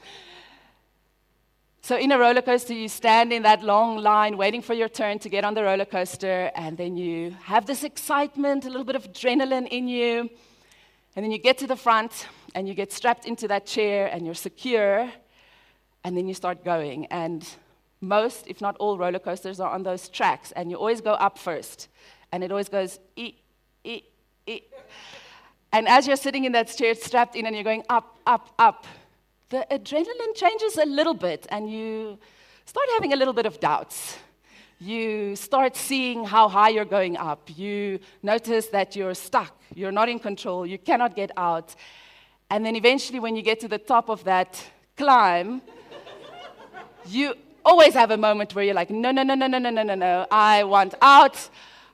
so, 1.83 1.97
in 1.97 2.13
a 2.13 2.19
roller 2.19 2.43
coaster, 2.43 2.75
you 2.75 2.89
stand 2.89 3.33
in 3.33 3.43
that 3.45 3.63
long 3.63 3.97
line 3.97 4.37
waiting 4.37 4.61
for 4.61 4.75
your 4.75 4.89
turn 4.89 5.19
to 5.21 5.31
get 5.31 5.45
on 5.45 5.55
the 5.55 5.65
roller 5.65 5.87
coaster, 5.87 6.51
and 6.55 6.77
then 6.77 6.97
you 6.97 7.35
have 7.43 7.65
this 7.65 7.85
excitement, 7.85 8.67
a 8.67 8.69
little 8.69 8.85
bit 8.85 8.97
of 8.97 9.11
adrenaline 9.11 9.67
in 9.67 9.89
you. 9.89 10.29
And 11.17 11.25
then 11.25 11.33
you 11.33 11.39
get 11.39 11.57
to 11.59 11.67
the 11.67 11.77
front, 11.77 12.29
and 12.55 12.69
you 12.69 12.75
get 12.75 12.93
strapped 12.93 13.25
into 13.25 13.49
that 13.49 13.65
chair, 13.65 14.09
and 14.13 14.27
you're 14.27 14.35
secure, 14.35 15.11
and 16.05 16.17
then 16.17 16.29
you 16.29 16.35
start 16.35 16.65
going. 16.65 17.07
And 17.07 17.49
most, 18.03 18.47
if 18.47 18.61
not 18.61 18.77
all, 18.77 18.99
roller 18.99 19.19
coasters 19.19 19.59
are 19.59 19.71
on 19.71 19.83
those 19.83 20.09
tracks, 20.11 20.53
and 20.53 20.71
you 20.71 20.77
always 20.77 21.01
go 21.01 21.15
up 21.15 21.39
first. 21.39 21.89
And 22.31 22.45
it 22.45 22.51
always 22.51 22.69
goes, 22.69 23.01
e, 23.17 23.35
e, 23.85 24.03
e. 24.47 24.61
And 25.73 25.89
as 25.89 26.07
you're 26.07 26.17
sitting 26.17 26.45
in 26.45 26.53
that 26.53 26.69
chair, 26.69 26.95
strapped 26.95 27.37
in, 27.37 27.47
and 27.47 27.55
you're 27.55 27.65
going 27.65 27.85
up, 27.89 28.19
up, 28.27 28.53
up, 28.59 28.87
the 29.51 29.67
adrenaline 29.71 30.35
changes 30.35 30.77
a 30.77 30.85
little 30.85 31.15
bit, 31.15 31.47
and 31.51 31.71
you 31.71 32.19
start 32.65 32.87
having 32.95 33.13
a 33.13 33.17
little 33.17 33.35
bit 33.35 33.47
of 33.47 33.61
doubts. 33.61 34.19
You 34.81 35.37
start 35.37 35.77
seeing 35.77 36.25
how 36.25 36.49
high 36.49 36.71
you're 36.71 36.85
going 36.85 37.17
up. 37.17 37.51
You 37.55 38.01
notice 38.23 38.69
that 38.69 38.97
you're 38.97 39.15
stuck. 39.15 39.55
You're 39.75 39.93
not 39.93 40.09
in 40.09 40.19
control. 40.19 40.67
You 40.67 40.79
cannot 40.79 41.15
get 41.15 41.31
out. 41.37 41.75
And 42.49 42.65
then 42.65 42.75
eventually, 42.75 43.21
when 43.21 43.37
you 43.37 43.43
get 43.43 43.61
to 43.61 43.69
the 43.69 43.79
top 43.79 44.09
of 44.09 44.25
that 44.25 44.63
climb, 44.97 45.63
you 47.07 47.35
always 47.65 47.95
have 47.95 48.11
a 48.11 48.17
moment 48.17 48.55
where 48.55 48.65
you're 48.65 48.75
like, 48.75 48.91
no, 48.91 49.11
no, 49.11 49.23
no, 49.23 49.35
no, 49.35 49.47
no, 49.47 49.59
no, 49.59 49.71
no, 49.71 49.83
no, 49.83 49.95
no. 49.95 50.27
I 50.31 50.65
want 50.65 50.95
out. 51.03 51.37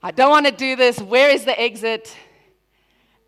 I 0.03 0.13
don't 0.13 0.31
want 0.31 0.47
to 0.47 0.53
do 0.53 0.77
this. 0.77 1.01
Where 1.01 1.31
is 1.31 1.45
the 1.45 1.61
exit? 1.61 2.15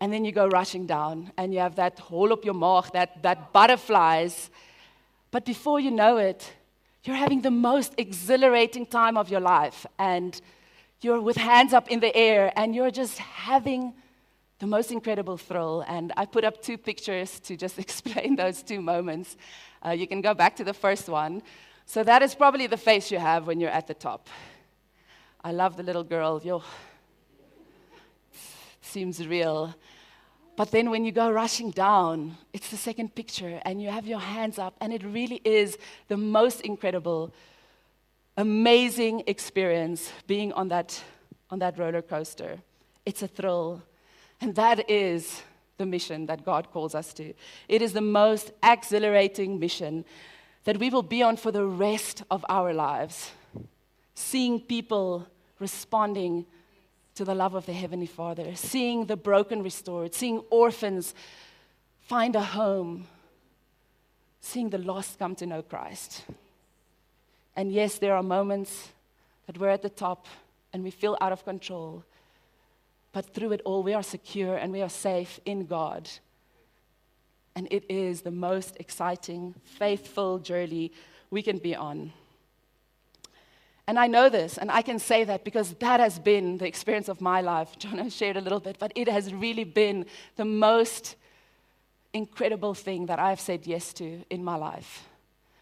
And 0.01 0.13
then 0.13 0.23
you 0.23 0.31
go 0.31 0.47
rushing 0.47 0.85
down 0.85 1.31
and 1.37 1.53
you 1.53 1.59
have 1.59 1.75
that 1.75 1.99
hole 1.99 2.31
up 2.31 2.45
your 2.45 2.53
mouth, 2.53 2.89
that, 2.93 3.21
that 3.23 3.51
butterflies. 3.51 4.49
But 5.31 5.45
before 5.45 5.79
you 5.79 5.91
know 5.91 6.17
it, 6.17 6.51
you're 7.03 7.15
having 7.15 7.41
the 7.41 7.51
most 7.51 7.93
exhilarating 7.97 8.85
time 8.85 9.17
of 9.17 9.29
your 9.29 9.41
life. 9.41 9.85
And 9.97 10.39
you're 11.01 11.21
with 11.21 11.37
hands 11.37 11.73
up 11.73 11.89
in 11.89 11.99
the 11.99 12.15
air 12.15 12.51
and 12.55 12.75
you're 12.75 12.91
just 12.91 13.17
having 13.17 13.93
the 14.59 14.67
most 14.67 14.91
incredible 14.91 15.37
thrill. 15.37 15.83
And 15.87 16.11
I 16.17 16.25
put 16.25 16.43
up 16.43 16.61
two 16.61 16.77
pictures 16.77 17.39
to 17.41 17.55
just 17.55 17.79
explain 17.85 18.35
those 18.35 18.61
two 18.63 18.81
moments. 18.81 19.37
Uh, 19.85 19.91
you 19.91 20.07
can 20.07 20.21
go 20.21 20.33
back 20.33 20.55
to 20.57 20.63
the 20.63 20.73
first 20.73 21.09
one. 21.09 21.41
So 21.85 22.03
that 22.03 22.21
is 22.21 22.35
probably 22.35 22.67
the 22.67 22.77
face 22.77 23.11
you 23.11 23.17
have 23.17 23.47
when 23.47 23.59
you're 23.59 23.71
at 23.71 23.87
the 23.87 23.93
top. 23.93 24.29
I 25.43 25.51
love 25.51 25.77
the 25.77 25.83
little 25.83 26.03
girl. 26.03 26.41
Yo, 26.43 26.61
seems 28.89 29.25
real. 29.27 29.73
But 30.55 30.71
then 30.71 30.89
when 30.89 31.05
you 31.05 31.11
go 31.11 31.31
rushing 31.31 31.71
down, 31.71 32.35
it's 32.51 32.69
the 32.69 32.77
second 32.77 33.15
picture, 33.15 33.61
and 33.63 33.81
you 33.81 33.89
have 33.89 34.05
your 34.05 34.19
hands 34.19 34.59
up, 34.59 34.75
and 34.81 34.91
it 34.91 35.03
really 35.03 35.41
is 35.45 35.77
the 36.09 36.17
most 36.17 36.61
incredible, 36.61 37.33
amazing 38.35 39.23
experience 39.27 40.11
being 40.27 40.51
on 40.53 40.67
that, 40.67 41.01
on 41.49 41.59
that 41.59 41.77
roller 41.77 42.01
coaster. 42.01 42.59
It's 43.05 43.21
a 43.21 43.27
thrill. 43.27 43.81
And 44.41 44.55
that 44.55 44.89
is 44.89 45.41
the 45.77 45.85
mission 45.85 46.25
that 46.25 46.43
God 46.43 46.71
calls 46.71 46.93
us 46.93 47.13
to. 47.13 47.33
It 47.69 47.81
is 47.81 47.93
the 47.93 48.01
most 48.01 48.51
exhilarating 48.61 49.59
mission 49.59 50.03
that 50.65 50.77
we 50.77 50.89
will 50.89 51.03
be 51.03 51.23
on 51.23 51.37
for 51.37 51.51
the 51.51 51.65
rest 51.65 52.23
of 52.29 52.45
our 52.49 52.73
lives. 52.73 53.31
Seeing 54.13 54.59
people 54.59 55.25
responding 55.57 56.45
to 57.19 57.25
the 57.25 57.35
love 57.35 57.53
of 57.53 57.65
the 57.65 57.73
Heavenly 57.73 58.05
Father, 58.05 58.55
seeing 58.55 59.05
the 59.05 59.17
broken 59.17 59.61
restored, 59.61 60.13
seeing 60.13 60.41
orphans 60.49 61.13
find 62.07 62.33
a 62.33 62.41
home, 62.41 63.07
seeing 64.39 64.69
the 64.69 64.77
lost 64.77 65.19
come 65.19 65.35
to 65.35 65.45
know 65.45 65.61
Christ. 65.61 66.23
And 67.57 67.73
yes, 67.73 67.97
there 67.97 68.15
are 68.15 68.23
moments 68.23 68.87
that 69.47 69.57
we're 69.57 69.67
at 69.67 69.81
the 69.81 69.89
top 69.89 70.27
and 70.71 70.81
we 70.81 70.91
feel 70.91 71.17
out 71.19 71.33
of 71.33 71.43
control. 71.43 72.05
But 73.11 73.33
through 73.33 73.51
it 73.51 73.61
all, 73.65 73.83
we 73.83 73.93
are 73.93 74.01
secure 74.01 74.55
and 74.55 74.71
we 74.71 74.81
are 74.81 74.87
safe 74.87 75.41
in 75.43 75.65
God. 75.65 76.09
And 77.53 77.67
it 77.69 77.83
is 77.89 78.21
the 78.21 78.31
most 78.31 78.77
exciting, 78.79 79.55
faithful 79.65 80.39
journey 80.39 80.93
we 81.29 81.41
can 81.41 81.57
be 81.57 81.75
on. 81.75 82.13
And 83.89 83.97
I 83.97 84.05
know 84.05 84.29
this, 84.29 84.59
and 84.59 84.69
I 84.69 84.83
can 84.83 84.99
say 84.99 85.23
that 85.23 85.43
because 85.43 85.73
that 85.79 85.99
has 85.99 86.19
been 86.19 86.59
the 86.59 86.67
experience 86.67 87.09
of 87.09 87.21
my 87.21 87.41
life. 87.41 87.75
John 87.79 88.07
shared 88.11 88.37
a 88.37 88.41
little 88.41 88.59
bit, 88.59 88.77
but 88.77 88.91
it 88.93 89.07
has 89.07 89.33
really 89.33 89.63
been 89.63 90.05
the 90.35 90.45
most 90.45 91.15
incredible 92.13 92.75
thing 92.75 93.07
that 93.07 93.17
I've 93.17 93.39
said 93.39 93.65
yes 93.65 93.91
to 93.93 94.23
in 94.29 94.43
my 94.43 94.57
life. 94.57 95.07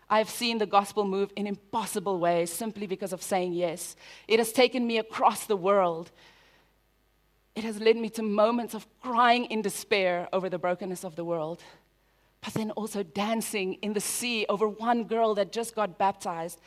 I've 0.09 0.29
seen 0.29 0.57
the 0.57 0.65
gospel 0.65 1.05
move 1.05 1.31
in 1.37 1.47
impossible 1.47 2.19
ways 2.19 2.51
simply 2.51 2.85
because 2.85 3.13
of 3.13 3.23
saying 3.23 3.53
yes. 3.53 3.95
It 4.27 4.39
has 4.39 4.51
taken 4.51 4.85
me 4.85 4.97
across 4.97 5.45
the 5.45 5.55
world. 5.55 6.11
It 7.55 7.63
has 7.63 7.79
led 7.79 7.95
me 7.95 8.09
to 8.09 8.23
moments 8.23 8.73
of 8.73 8.85
crying 9.01 9.45
in 9.45 9.61
despair 9.61 10.27
over 10.33 10.49
the 10.49 10.59
brokenness 10.59 11.05
of 11.05 11.15
the 11.15 11.23
world, 11.23 11.63
but 12.41 12.53
then 12.55 12.71
also 12.71 13.03
dancing 13.03 13.75
in 13.75 13.93
the 13.93 14.01
sea 14.01 14.45
over 14.49 14.67
one 14.67 15.05
girl 15.05 15.33
that 15.35 15.53
just 15.53 15.75
got 15.75 15.97
baptized 15.97 16.59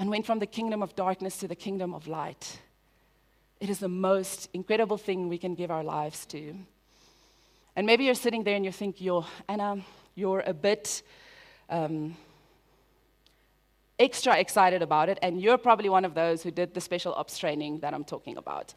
and 0.00 0.08
went 0.08 0.24
from 0.24 0.38
the 0.38 0.46
kingdom 0.46 0.82
of 0.82 0.96
darkness 0.96 1.36
to 1.36 1.46
the 1.46 1.54
kingdom 1.54 1.92
of 1.92 2.08
light. 2.08 2.58
It 3.60 3.68
is 3.68 3.80
the 3.80 3.88
most 3.88 4.48
incredible 4.54 4.96
thing 4.96 5.28
we 5.28 5.36
can 5.36 5.54
give 5.54 5.70
our 5.70 5.84
lives 5.84 6.24
to. 6.26 6.54
And 7.76 7.86
maybe 7.86 8.04
you're 8.04 8.14
sitting 8.14 8.42
there 8.42 8.56
and 8.56 8.64
you 8.64 8.72
think, 8.72 9.02
you're, 9.02 9.26
Anna, 9.46 9.84
you're 10.14 10.40
a 10.40 10.54
bit 10.54 11.02
um, 11.68 12.16
extra 13.98 14.38
excited 14.38 14.80
about 14.80 15.10
it, 15.10 15.18
and 15.20 15.38
you're 15.38 15.58
probably 15.58 15.90
one 15.90 16.06
of 16.06 16.14
those 16.14 16.42
who 16.42 16.50
did 16.50 16.72
the 16.72 16.80
special 16.80 17.12
ops 17.12 17.36
training 17.36 17.80
that 17.80 17.92
I'm 17.92 18.04
talking 18.04 18.38
about. 18.38 18.72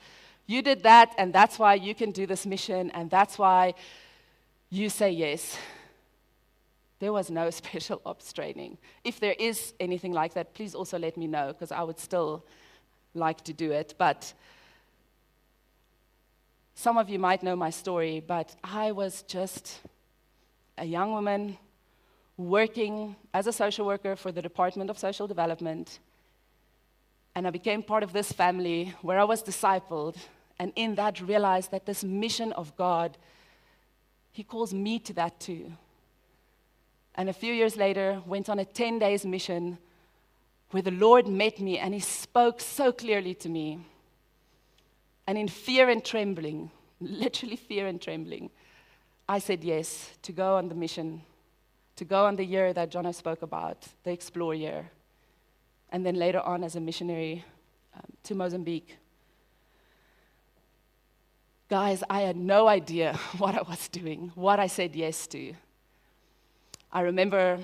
You 0.46 0.62
did 0.62 0.84
that, 0.84 1.16
and 1.18 1.32
that's 1.32 1.58
why 1.58 1.76
you 1.76 1.96
can 1.96 2.12
do 2.12 2.28
this 2.28 2.46
mission, 2.46 2.92
and 2.92 3.10
that's 3.10 3.40
why 3.40 3.76
you 4.70 4.90
say 4.90 5.12
yes. 5.12 5.58
There 7.04 7.12
was 7.12 7.30
no 7.30 7.50
special 7.62 8.02
ops 8.06 8.32
training. 8.32 8.78
If 9.04 9.20
there 9.20 9.36
is 9.38 9.74
anything 9.78 10.14
like 10.14 10.36
that, 10.36 10.54
please 10.54 10.74
also 10.74 10.98
let 10.98 11.18
me 11.18 11.28
know 11.28 11.48
because 11.48 11.70
I 11.70 11.84
would 11.84 12.00
still 12.00 12.46
like 13.14 13.44
to 13.44 13.52
do 13.52 13.74
it. 13.74 13.94
But 13.98 14.34
some 16.76 16.98
of 16.98 17.10
you 17.10 17.20
might 17.20 17.44
know 17.44 17.58
my 17.58 17.72
story, 17.72 18.24
but 18.26 18.56
I 18.64 18.94
was 18.94 19.24
just 19.24 19.82
a 20.78 20.86
young 20.86 21.12
woman 21.12 21.58
working 22.38 23.18
as 23.34 23.48
a 23.48 23.52
social 23.52 23.86
worker 23.86 24.16
for 24.16 24.32
the 24.32 24.42
Department 24.42 24.90
of 24.90 24.98
Social 24.98 25.28
Development. 25.28 26.00
And 27.36 27.46
I 27.46 27.50
became 27.50 27.84
part 27.84 28.04
of 28.04 28.14
this 28.14 28.32
family 28.32 28.94
where 29.02 29.20
I 29.20 29.26
was 29.26 29.44
discipled, 29.44 30.16
and 30.58 30.72
in 30.78 30.96
that 30.96 31.20
realized 31.20 31.72
that 31.72 31.86
this 31.86 32.02
mission 32.02 32.54
of 32.54 32.74
God, 32.78 33.18
He 34.32 34.46
calls 34.46 34.74
me 34.74 35.00
to 35.00 35.12
that 35.16 35.42
too. 35.42 35.74
And 37.16 37.30
a 37.30 37.34
few 37.34 37.54
years 37.54 37.78
later, 37.78 38.22
went 38.26 38.50
on 38.50 38.60
a 38.60 38.66
10 38.66 39.00
days 39.00 39.26
mission 39.26 39.78
where 40.72 40.82
the 40.82 40.92
Lord 40.92 41.28
met 41.28 41.60
me 41.60 41.78
and 41.78 41.94
he 41.94 42.00
spoke 42.00 42.60
so 42.60 42.92
clearly 42.92 43.36
to 43.36 43.50
me. 43.50 43.80
And 45.28 45.38
in 45.38 45.48
fear 45.48 45.90
and 45.90 46.04
trembling, 46.04 46.72
literally 47.00 47.56
fear 47.56 47.88
and 47.88 48.02
trembling, 48.02 48.50
I 49.30 49.40
said 49.40 49.64
yes 49.64 50.10
to 50.24 50.32
go 50.32 50.58
on 50.58 50.70
the 50.70 50.76
mission, 50.76 51.22
to 51.98 52.06
go 52.06 52.26
on 52.26 52.36
the 52.36 52.44
year 52.44 52.74
that 52.74 52.92
Jono 52.92 53.14
spoke 53.14 53.44
about, 53.44 53.88
the 54.04 54.12
Explore 54.12 54.56
year. 54.56 54.90
And 55.92 56.04
then 56.04 56.16
later 56.16 56.42
on 56.42 56.64
as 56.64 56.76
a 56.76 56.82
missionary 56.82 57.46
um, 57.96 58.02
to 58.24 58.36
Mozambique. 58.36 58.98
Guys, 61.70 62.04
I 62.10 62.22
had 62.22 62.36
no 62.36 62.68
idea 62.68 63.14
what 63.38 63.56
I 63.56 63.62
was 63.62 63.88
doing, 63.90 64.32
what 64.34 64.60
I 64.60 64.68
said 64.68 64.96
yes 64.96 65.28
to. 65.28 65.54
I 66.96 67.02
remember 67.02 67.58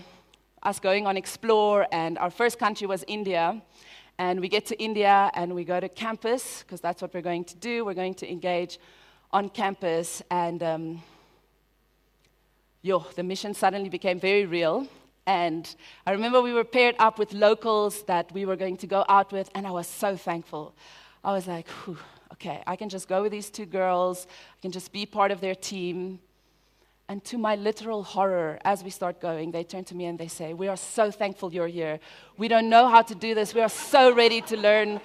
us 0.63 0.79
going 0.79 1.05
on 1.05 1.15
Explore, 1.15 1.85
and 1.91 2.17
our 2.17 2.31
first 2.31 2.57
country 2.57 2.87
was 2.87 3.05
India. 3.07 3.61
And 4.17 4.39
we 4.39 4.49
get 4.49 4.65
to 4.65 4.83
India 4.83 5.29
and 5.35 5.53
we 5.53 5.63
go 5.63 5.79
to 5.79 5.87
campus, 5.87 6.63
because 6.63 6.81
that's 6.81 6.99
what 6.99 7.13
we're 7.13 7.21
going 7.21 7.43
to 7.43 7.55
do. 7.55 7.85
We're 7.85 7.93
going 7.93 8.15
to 8.15 8.29
engage 8.29 8.79
on 9.31 9.49
campus. 9.49 10.23
And 10.31 10.63
um, 10.63 11.03
yo, 12.81 13.05
the 13.15 13.21
mission 13.21 13.53
suddenly 13.53 13.87
became 13.87 14.19
very 14.19 14.47
real. 14.47 14.87
And 15.27 15.75
I 16.07 16.11
remember 16.13 16.41
we 16.41 16.53
were 16.53 16.63
paired 16.63 16.95
up 16.97 17.19
with 17.19 17.31
locals 17.31 18.01
that 18.05 18.31
we 18.31 18.47
were 18.47 18.55
going 18.55 18.77
to 18.77 18.87
go 18.87 19.05
out 19.07 19.31
with, 19.31 19.51
and 19.53 19.67
I 19.67 19.71
was 19.71 19.85
so 19.85 20.17
thankful. 20.17 20.73
I 21.23 21.33
was 21.33 21.45
like, 21.45 21.67
okay, 22.33 22.63
I 22.65 22.75
can 22.75 22.89
just 22.89 23.07
go 23.07 23.21
with 23.21 23.31
these 23.31 23.51
two 23.51 23.67
girls, 23.67 24.25
I 24.57 24.61
can 24.63 24.71
just 24.71 24.91
be 24.91 25.05
part 25.05 25.29
of 25.29 25.39
their 25.39 25.53
team. 25.53 26.19
And 27.09 27.23
to 27.25 27.39
my 27.39 27.55
literal 27.55 28.03
horror, 28.03 28.59
as 28.63 28.83
we 28.83 28.91
start 28.91 29.19
going, 29.19 29.49
they 29.49 29.63
turn 29.63 29.83
to 29.85 29.95
me 29.95 30.05
and 30.05 30.19
they 30.19 30.27
say, 30.27 30.53
We 30.53 30.67
are 30.67 30.77
so 30.77 31.09
thankful 31.09 31.51
you're 31.51 31.67
here. 31.67 31.99
We 32.37 32.47
don't 32.47 32.69
know 32.69 32.87
how 32.87 33.01
to 33.01 33.15
do 33.15 33.33
this. 33.33 33.55
We 33.55 33.61
are 33.61 33.69
so 33.69 34.13
ready 34.13 34.41
to 34.41 34.55
learn 34.55 35.01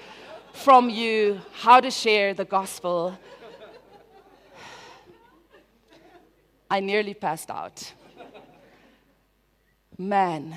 from 0.52 0.90
you 0.90 1.40
how 1.54 1.80
to 1.80 1.90
share 1.90 2.34
the 2.34 2.44
gospel. 2.44 3.18
I 6.70 6.80
nearly 6.80 7.14
passed 7.14 7.50
out. 7.50 7.94
Man. 9.96 10.56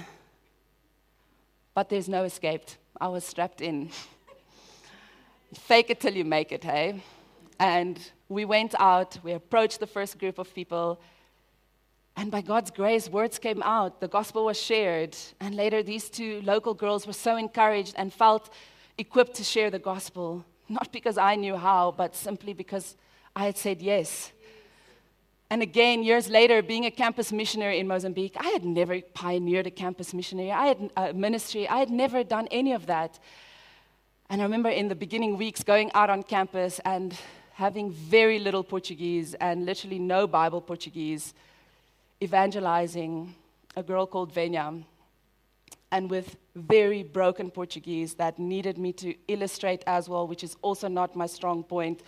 But 1.73 1.87
there's 1.87 2.09
no 2.09 2.25
escape. 2.25 2.63
I 2.99 3.07
was 3.07 3.23
strapped 3.23 3.61
in. 3.61 3.89
Fake 5.53 5.91
it 5.91 6.01
till 6.01 6.13
you 6.13 6.25
make 6.25 6.51
it, 6.51 6.65
hey? 6.65 7.01
And 7.57 7.97
we 8.27 8.43
went 8.43 8.75
out, 8.79 9.17
we 9.23 9.31
approached 9.31 9.79
the 9.79 9.87
first 9.87 10.19
group 10.19 10.39
of 10.39 10.53
people 10.53 10.99
and 12.17 12.31
by 12.31 12.41
God's 12.41 12.71
grace, 12.71 13.07
words 13.07 13.37
came 13.37 13.61
out, 13.61 14.01
the 14.01 14.07
gospel 14.07 14.45
was 14.45 14.59
shared. 14.59 15.15
And 15.39 15.53
later, 15.53 15.83
these 15.83 16.09
two 16.09 16.41
local 16.41 16.73
girls 16.73 17.05
were 17.05 17.13
so 17.13 17.37
encouraged 17.37 17.93
and 17.95 18.11
felt 18.11 18.51
equipped 18.97 19.35
to 19.35 19.43
share 19.43 19.69
the 19.69 19.77
gospel, 19.77 20.43
not 20.67 20.91
because 20.91 21.19
I 21.19 21.35
knew 21.35 21.55
how, 21.55 21.93
but 21.95 22.15
simply 22.15 22.53
because 22.53 22.95
I 23.35 23.45
had 23.45 23.55
said 23.55 23.83
yes. 23.83 24.31
And 25.51 25.61
again, 25.61 26.01
years 26.03 26.27
later, 26.27 26.63
being 26.63 26.85
a 26.85 26.91
campus 26.91 27.31
missionary 27.31 27.77
in 27.77 27.87
Mozambique, 27.87 28.35
I 28.35 28.47
had 28.47 28.65
never 28.65 28.99
pioneered 29.13 29.67
a 29.67 29.71
campus 29.71 30.11
missionary. 30.11 30.51
I 30.51 30.65
had 30.65 30.91
a 30.97 31.13
ministry. 31.13 31.69
I 31.69 31.77
had 31.77 31.91
never 31.91 32.23
done 32.23 32.47
any 32.49 32.73
of 32.73 32.87
that. 32.87 33.19
And 34.31 34.41
I 34.41 34.43
remember 34.43 34.69
in 34.69 34.87
the 34.87 34.95
beginning 34.95 35.37
weeks 35.37 35.61
going 35.63 35.91
out 35.93 36.09
on 36.09 36.23
campus 36.23 36.79
and 36.83 37.15
having 37.53 37.91
very 37.91 38.39
little 38.39 38.63
Portuguese 38.63 39.35
and 39.35 39.67
literally 39.67 39.99
no 39.99 40.25
Bible 40.25 40.61
Portuguese, 40.61 41.35
evangelizing 42.21 43.35
a 43.75 43.83
girl 43.83 44.05
called 44.05 44.33
Venya, 44.33 44.83
and 45.91 46.09
with 46.09 46.35
very 46.55 47.03
broken 47.03 47.49
Portuguese 47.49 48.15
that 48.15 48.39
needed 48.39 48.77
me 48.77 48.91
to 48.93 49.15
illustrate 49.27 49.83
as 49.87 50.09
well, 50.09 50.27
which 50.27 50.43
is 50.43 50.57
also 50.61 50.87
not 50.87 51.15
my 51.15 51.25
strong 51.25 51.63
point. 51.63 52.01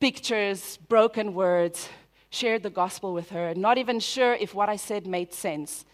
Pictures, 0.00 0.78
broken 0.88 1.34
words, 1.34 1.88
shared 2.30 2.62
the 2.62 2.70
gospel 2.70 3.14
with 3.14 3.30
her, 3.30 3.54
not 3.54 3.78
even 3.78 4.00
sure 4.00 4.34
if 4.34 4.54
what 4.54 4.68
I 4.68 4.76
said 4.76 5.06
made 5.06 5.32
sense. 5.32 5.86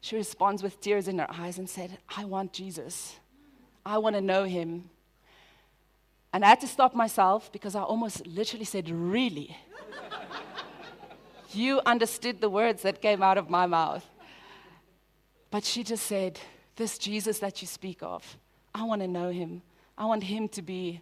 She 0.00 0.16
responds 0.16 0.62
with 0.62 0.80
tears 0.80 1.08
in 1.08 1.18
her 1.18 1.30
eyes 1.30 1.58
and 1.58 1.68
said, 1.68 1.98
I 2.16 2.24
want 2.24 2.52
Jesus. 2.52 3.16
I 3.84 3.98
want 3.98 4.16
to 4.16 4.20
know 4.20 4.44
him. 4.44 4.90
And 6.32 6.44
I 6.44 6.48
had 6.48 6.60
to 6.60 6.68
stop 6.68 6.94
myself 6.94 7.50
because 7.52 7.74
I 7.74 7.82
almost 7.82 8.26
literally 8.26 8.64
said, 8.64 8.90
Really? 8.90 9.56
You 11.56 11.80
understood 11.86 12.40
the 12.40 12.50
words 12.50 12.82
that 12.82 13.02
came 13.02 13.22
out 13.22 13.38
of 13.38 13.50
my 13.50 13.66
mouth. 13.66 14.04
But 15.50 15.64
she 15.64 15.82
just 15.82 16.06
said, 16.06 16.38
This 16.76 16.98
Jesus 16.98 17.38
that 17.38 17.62
you 17.62 17.68
speak 17.68 18.02
of, 18.02 18.36
I 18.74 18.84
want 18.84 19.02
to 19.02 19.08
know 19.08 19.30
him. 19.30 19.62
I 19.96 20.04
want 20.04 20.24
him 20.24 20.48
to 20.50 20.62
be 20.62 21.00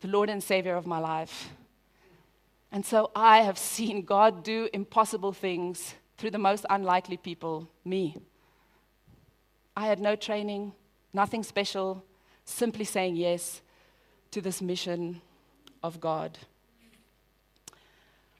the 0.00 0.08
Lord 0.08 0.30
and 0.30 0.42
Savior 0.42 0.76
of 0.76 0.86
my 0.86 0.98
life. 0.98 1.50
And 2.70 2.84
so 2.84 3.10
I 3.14 3.38
have 3.38 3.58
seen 3.58 4.02
God 4.02 4.44
do 4.44 4.68
impossible 4.72 5.32
things 5.32 5.94
through 6.18 6.30
the 6.30 6.38
most 6.38 6.66
unlikely 6.70 7.16
people, 7.16 7.68
me. 7.84 8.16
I 9.76 9.86
had 9.86 10.00
no 10.00 10.16
training, 10.16 10.72
nothing 11.12 11.42
special, 11.42 12.04
simply 12.44 12.84
saying 12.84 13.16
yes 13.16 13.60
to 14.30 14.40
this 14.40 14.62
mission 14.62 15.20
of 15.82 16.00
God. 16.00 16.38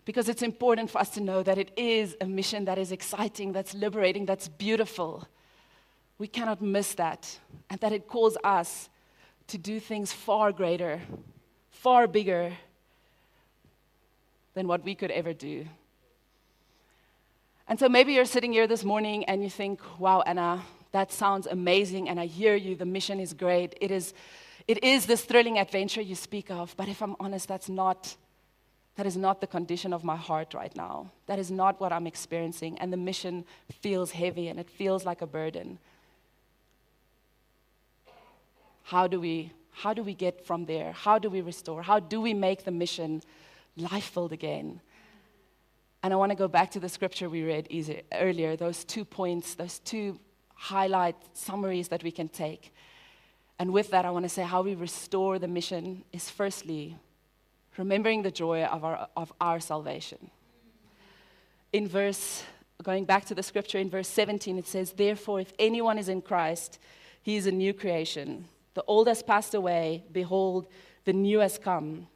Because 0.06 0.30
it's 0.30 0.42
important 0.42 0.88
for 0.88 0.98
us 0.98 1.10
to 1.10 1.20
know 1.20 1.42
that 1.42 1.58
it 1.58 1.72
is 1.76 2.16
a 2.22 2.26
mission 2.26 2.64
that 2.64 2.78
is 2.78 2.92
exciting, 2.92 3.52
that's 3.52 3.74
liberating, 3.74 4.24
that's 4.24 4.48
beautiful. 4.48 5.28
We 6.16 6.28
cannot 6.28 6.62
miss 6.62 6.94
that. 6.94 7.38
And 7.68 7.78
that 7.80 7.92
it 7.92 8.08
calls 8.08 8.38
us 8.42 8.88
to 9.48 9.58
do 9.58 9.80
things 9.80 10.12
far 10.12 10.52
greater, 10.52 11.02
far 11.70 12.06
bigger 12.06 12.52
than 14.54 14.66
what 14.66 14.82
we 14.84 14.94
could 14.94 15.10
ever 15.10 15.34
do. 15.34 15.66
And 17.68 17.78
so 17.78 17.88
maybe 17.88 18.12
you're 18.12 18.24
sitting 18.24 18.52
here 18.52 18.66
this 18.66 18.84
morning 18.84 19.24
and 19.24 19.42
you 19.42 19.50
think, 19.50 19.80
wow, 19.98 20.22
Anna, 20.24 20.62
that 20.92 21.12
sounds 21.12 21.46
amazing, 21.46 22.08
and 22.08 22.18
I 22.18 22.26
hear 22.26 22.54
you, 22.54 22.76
the 22.76 22.86
mission 22.86 23.20
is 23.20 23.34
great. 23.34 23.76
It 23.80 23.90
is, 23.90 24.14
it 24.68 24.82
is 24.82 25.06
this 25.06 25.24
thrilling 25.24 25.58
adventure 25.58 26.00
you 26.00 26.14
speak 26.14 26.50
of, 26.50 26.74
but 26.76 26.88
if 26.88 27.02
I'm 27.02 27.16
honest, 27.18 27.48
that's 27.48 27.68
not, 27.68 28.16
that 28.96 29.06
is 29.06 29.16
not 29.16 29.40
the 29.40 29.46
condition 29.46 29.92
of 29.92 30.04
my 30.04 30.16
heart 30.16 30.54
right 30.54 30.74
now. 30.76 31.10
That 31.26 31.38
is 31.38 31.50
not 31.50 31.80
what 31.80 31.92
I'm 31.92 32.06
experiencing, 32.06 32.78
and 32.78 32.92
the 32.92 32.96
mission 32.96 33.44
feels 33.80 34.10
heavy 34.12 34.48
and 34.48 34.58
it 34.58 34.70
feels 34.70 35.04
like 35.04 35.22
a 35.22 35.26
burden. 35.26 35.78
How 38.84 39.06
do 39.06 39.20
we, 39.20 39.52
how 39.70 39.92
do 39.94 40.02
we 40.02 40.14
get 40.14 40.44
from 40.46 40.66
there? 40.66 40.92
How 40.92 41.18
do 41.18 41.28
we 41.28 41.40
restore? 41.40 41.82
How 41.82 41.98
do 41.98 42.20
we 42.20 42.34
make 42.34 42.64
the 42.64 42.70
mission 42.70 43.22
life 43.76 44.04
filled 44.04 44.32
again. 44.32 44.80
And 46.02 46.12
I 46.12 46.16
want 46.16 46.30
to 46.30 46.36
go 46.36 46.48
back 46.48 46.70
to 46.72 46.80
the 46.80 46.88
scripture 46.88 47.28
we 47.28 47.42
read 47.42 47.66
easy, 47.70 48.02
earlier, 48.12 48.56
those 48.56 48.84
two 48.84 49.04
points, 49.04 49.54
those 49.54 49.78
two 49.80 50.18
highlight 50.54 51.16
summaries 51.34 51.88
that 51.88 52.02
we 52.02 52.10
can 52.10 52.28
take. 52.28 52.72
And 53.58 53.72
with 53.72 53.90
that, 53.90 54.04
I 54.04 54.10
want 54.10 54.24
to 54.24 54.28
say 54.28 54.42
how 54.42 54.62
we 54.62 54.74
restore 54.74 55.38
the 55.38 55.48
mission 55.48 56.04
is 56.12 56.30
firstly, 56.30 56.96
remembering 57.78 58.22
the 58.22 58.30
joy 58.30 58.64
of 58.64 58.84
our, 58.84 59.08
of 59.16 59.32
our 59.40 59.60
salvation. 59.60 60.30
In 61.72 61.88
verse, 61.88 62.44
going 62.82 63.04
back 63.04 63.24
to 63.26 63.34
the 63.34 63.42
scripture 63.42 63.78
in 63.78 63.90
verse 63.90 64.08
17, 64.08 64.58
it 64.58 64.66
says, 64.66 64.92
Therefore, 64.92 65.40
if 65.40 65.52
anyone 65.58 65.98
is 65.98 66.08
in 66.08 66.22
Christ, 66.22 66.78
he 67.22 67.36
is 67.36 67.46
a 67.46 67.52
new 67.52 67.74
creation. 67.74 68.46
The 68.74 68.84
old 68.84 69.08
has 69.08 69.22
passed 69.22 69.54
away, 69.54 70.04
behold, 70.12 70.68
the 71.04 71.12
new 71.12 71.40
has 71.40 71.58
come. 71.58 72.08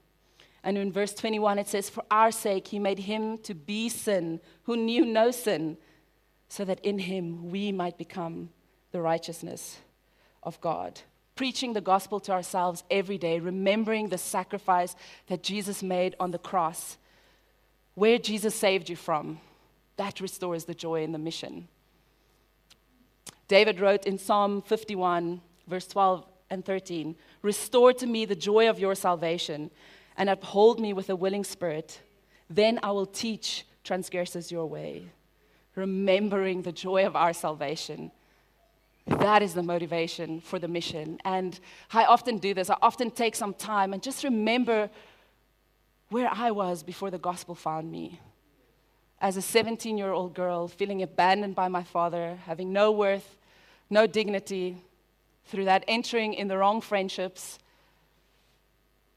And 0.62 0.76
in 0.76 0.92
verse 0.92 1.14
21, 1.14 1.58
it 1.58 1.68
says, 1.68 1.88
For 1.88 2.04
our 2.10 2.30
sake, 2.30 2.68
he 2.68 2.78
made 2.78 3.00
him 3.00 3.38
to 3.38 3.54
be 3.54 3.88
sin 3.88 4.40
who 4.64 4.76
knew 4.76 5.04
no 5.04 5.30
sin, 5.30 5.78
so 6.48 6.64
that 6.64 6.84
in 6.84 6.98
him 6.98 7.50
we 7.50 7.72
might 7.72 7.96
become 7.96 8.50
the 8.92 9.00
righteousness 9.00 9.78
of 10.42 10.60
God. 10.60 11.00
Preaching 11.40 11.72
the 11.72 11.80
gospel 11.80 12.20
to 12.20 12.32
ourselves 12.32 12.84
every 12.90 13.16
day, 13.16 13.40
remembering 13.40 14.10
the 14.10 14.18
sacrifice 14.18 14.94
that 15.28 15.42
Jesus 15.42 15.82
made 15.82 16.14
on 16.20 16.32
the 16.32 16.38
cross, 16.38 16.98
where 17.94 18.18
Jesus 18.18 18.54
saved 18.54 18.90
you 18.90 18.96
from, 18.96 19.40
that 19.96 20.20
restores 20.20 20.66
the 20.66 20.74
joy 20.74 21.02
in 21.02 21.12
the 21.12 21.18
mission. 21.18 21.66
David 23.48 23.80
wrote 23.80 24.04
in 24.04 24.18
Psalm 24.18 24.60
51, 24.60 25.40
verse 25.66 25.86
12 25.86 26.26
and 26.50 26.62
13 26.62 27.16
Restore 27.40 27.94
to 27.94 28.06
me 28.06 28.26
the 28.26 28.36
joy 28.36 28.68
of 28.68 28.78
your 28.78 28.94
salvation 28.94 29.70
and 30.18 30.28
uphold 30.28 30.78
me 30.78 30.92
with 30.92 31.08
a 31.08 31.16
willing 31.16 31.44
spirit. 31.44 32.02
Then 32.50 32.78
I 32.82 32.90
will 32.90 33.06
teach 33.06 33.64
transgressors 33.82 34.52
your 34.52 34.66
way, 34.66 35.04
remembering 35.74 36.60
the 36.60 36.72
joy 36.72 37.06
of 37.06 37.16
our 37.16 37.32
salvation. 37.32 38.12
That 39.06 39.42
is 39.42 39.54
the 39.54 39.62
motivation 39.62 40.40
for 40.40 40.58
the 40.58 40.68
mission. 40.68 41.18
And 41.24 41.58
I 41.92 42.04
often 42.04 42.38
do 42.38 42.54
this. 42.54 42.70
I 42.70 42.76
often 42.82 43.10
take 43.10 43.34
some 43.34 43.54
time 43.54 43.92
and 43.92 44.02
just 44.02 44.24
remember 44.24 44.90
where 46.10 46.28
I 46.32 46.50
was 46.50 46.82
before 46.82 47.10
the 47.10 47.18
gospel 47.18 47.54
found 47.54 47.90
me. 47.90 48.20
As 49.20 49.36
a 49.36 49.42
17 49.42 49.98
year 49.98 50.12
old 50.12 50.34
girl, 50.34 50.68
feeling 50.68 51.02
abandoned 51.02 51.54
by 51.54 51.68
my 51.68 51.82
father, 51.82 52.38
having 52.46 52.72
no 52.72 52.90
worth, 52.90 53.36
no 53.88 54.06
dignity, 54.06 54.78
through 55.46 55.64
that 55.64 55.84
entering 55.88 56.34
in 56.34 56.48
the 56.48 56.56
wrong 56.56 56.80
friendships, 56.80 57.58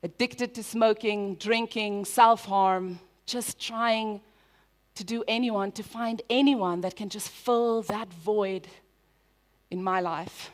addicted 0.01 0.55
to 0.55 0.63
smoking, 0.63 1.35
drinking, 1.35 2.05
self 2.05 2.45
harm, 2.45 2.99
just 3.25 3.59
trying 3.59 4.19
to 4.95 5.03
do 5.03 5.23
anyone, 5.27 5.71
to 5.71 5.83
find 5.83 6.21
anyone 6.29 6.81
that 6.81 6.95
can 6.95 7.09
just 7.09 7.29
fill 7.29 7.81
that 7.83 8.11
void 8.13 8.67
in 9.73 9.83
my 9.83 9.99
life. 9.99 10.51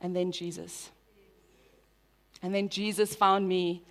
And 0.00 0.14
then 0.14 0.30
Jesus. 0.30 0.90
And 2.42 2.54
then 2.54 2.68
Jesus 2.68 3.14
found 3.14 3.48
me 3.48 3.82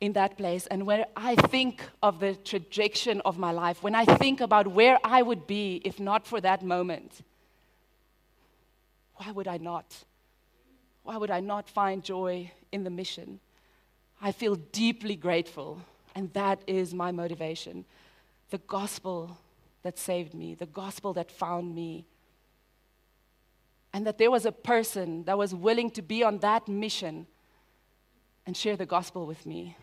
in 0.00 0.14
that 0.14 0.38
place. 0.38 0.66
And 0.66 0.86
when 0.86 1.04
I 1.14 1.36
think 1.36 1.82
of 2.02 2.18
the 2.18 2.34
trajectory 2.34 3.20
of 3.20 3.36
my 3.36 3.52
life, 3.52 3.82
when 3.82 3.94
I 3.94 4.06
think 4.06 4.40
about 4.40 4.66
where 4.66 4.98
I 5.04 5.20
would 5.20 5.46
be 5.46 5.82
if 5.84 6.00
not 6.00 6.26
for 6.26 6.40
that 6.40 6.64
moment, 6.64 7.20
why 9.16 9.30
would 9.30 9.46
I 9.46 9.58
not? 9.58 9.88
Why 11.02 11.18
would 11.18 11.30
I 11.30 11.40
not 11.40 11.68
find 11.68 12.02
joy 12.02 12.50
in 12.72 12.84
the 12.84 12.90
mission? 12.90 13.40
I 14.22 14.32
feel 14.32 14.54
deeply 14.54 15.16
grateful, 15.16 15.82
and 16.14 16.32
that 16.32 16.62
is 16.66 16.94
my 16.94 17.12
motivation. 17.12 17.84
The 18.50 18.62
gospel 18.78 19.36
that 19.82 19.98
saved 19.98 20.32
me, 20.32 20.54
the 20.54 20.72
gospel 20.82 21.12
that 21.12 21.30
found 21.30 21.74
me, 21.74 22.06
and 23.92 24.06
that 24.06 24.18
there 24.18 24.30
was 24.30 24.46
a 24.46 24.52
person 24.52 25.24
that 25.24 25.36
was 25.36 25.54
willing 25.54 25.90
to 25.90 26.02
be 26.02 26.22
on 26.22 26.38
that 26.38 26.68
mission 26.68 27.26
and 28.46 28.56
share 28.56 28.76
the 28.76 28.86
gospel 28.86 29.26
with 29.26 29.44
me. 29.46 29.76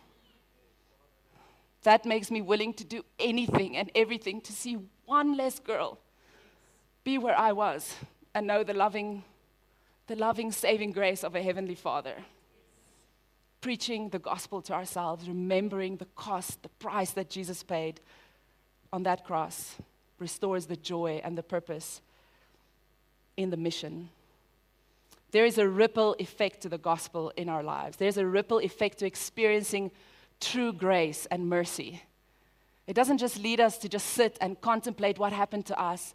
That 1.84 2.06
makes 2.06 2.30
me 2.30 2.42
willing 2.42 2.74
to 2.74 2.84
do 2.84 3.04
anything 3.20 3.78
and 3.78 3.90
everything 3.96 4.42
to 4.42 4.52
see 4.52 4.78
one 5.06 5.38
less 5.38 5.60
girl 5.60 6.00
be 7.04 7.18
where 7.18 7.38
I 7.38 7.54
was 7.54 7.96
and 8.36 8.46
know 8.46 8.64
the 8.64 8.74
loving, 8.74 9.24
the 10.08 10.16
loving, 10.16 10.52
saving 10.52 10.92
grace 10.92 11.24
of 11.24 11.36
a 11.36 11.42
heavenly 11.42 11.76
Father 11.76 12.16
preaching 13.62 14.10
the 14.10 14.20
gospel 14.20 14.62
to 14.64 14.74
ourselves, 14.74 15.28
remembering 15.28 15.98
the 15.98 16.08
cost, 16.16 16.62
the 16.64 16.70
price 16.70 17.12
that 17.12 17.30
Jesus 17.30 17.64
paid 17.64 18.00
on 18.92 19.04
that 19.04 19.26
cross, 19.26 19.76
restores 20.18 20.66
the 20.66 20.76
joy 20.76 21.22
and 21.24 21.38
the 21.38 21.44
purpose 21.44 22.02
in 23.40 23.50
the 23.50 23.58
mission. 23.58 24.10
There 25.32 25.46
is 25.46 25.58
a 25.58 25.68
ripple 25.68 26.16
effect 26.20 26.62
to 26.62 26.70
the 26.70 26.78
gospel 26.78 27.32
in 27.38 27.48
our 27.48 27.64
lives. 27.64 27.98
There's 27.98 28.18
a 28.18 28.26
ripple 28.26 28.60
effect 28.60 29.00
to 29.00 29.06
experiencing 29.06 29.92
true 30.42 30.74
grace 30.74 31.26
and 31.32 31.48
mercy. 31.48 32.04
It 32.86 32.96
doesn't 32.96 33.20
just 33.20 33.40
lead 33.40 33.60
us 33.62 33.78
to 33.78 33.88
just 33.88 34.08
sit 34.08 34.38
and 34.42 34.60
contemplate 34.60 35.20
what 35.20 35.32
happened 35.32 35.66
to 35.68 35.80
us. 35.80 36.14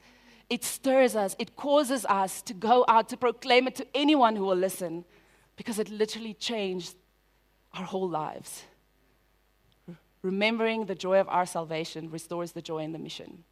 It 0.50 0.64
stirs 0.64 1.16
us, 1.16 1.34
it 1.38 1.56
causes 1.56 2.04
us 2.04 2.42
to 2.42 2.52
go 2.52 2.84
out 2.88 3.08
to 3.08 3.16
proclaim 3.16 3.66
it 3.68 3.76
to 3.76 3.86
anyone 3.94 4.36
who 4.36 4.44
will 4.44 4.56
listen 4.56 5.04
because 5.56 5.78
it 5.78 5.88
literally 5.88 6.34
changed 6.34 6.94
our 7.72 7.84
whole 7.84 8.08
lives. 8.08 8.64
remembering 10.22 10.86
the 10.86 10.94
joy 10.94 11.20
of 11.20 11.28
our 11.28 11.46
salvation 11.46 12.10
restores 12.10 12.52
the 12.52 12.62
joy 12.62 12.78
in 12.78 12.92
the 12.92 12.98
mission. 12.98 13.44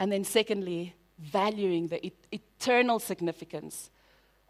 And 0.00 0.10
then, 0.10 0.24
secondly, 0.24 0.94
valuing 1.20 1.88
the 1.88 2.04
et- 2.04 2.12
eternal 2.32 2.98
significance 2.98 3.90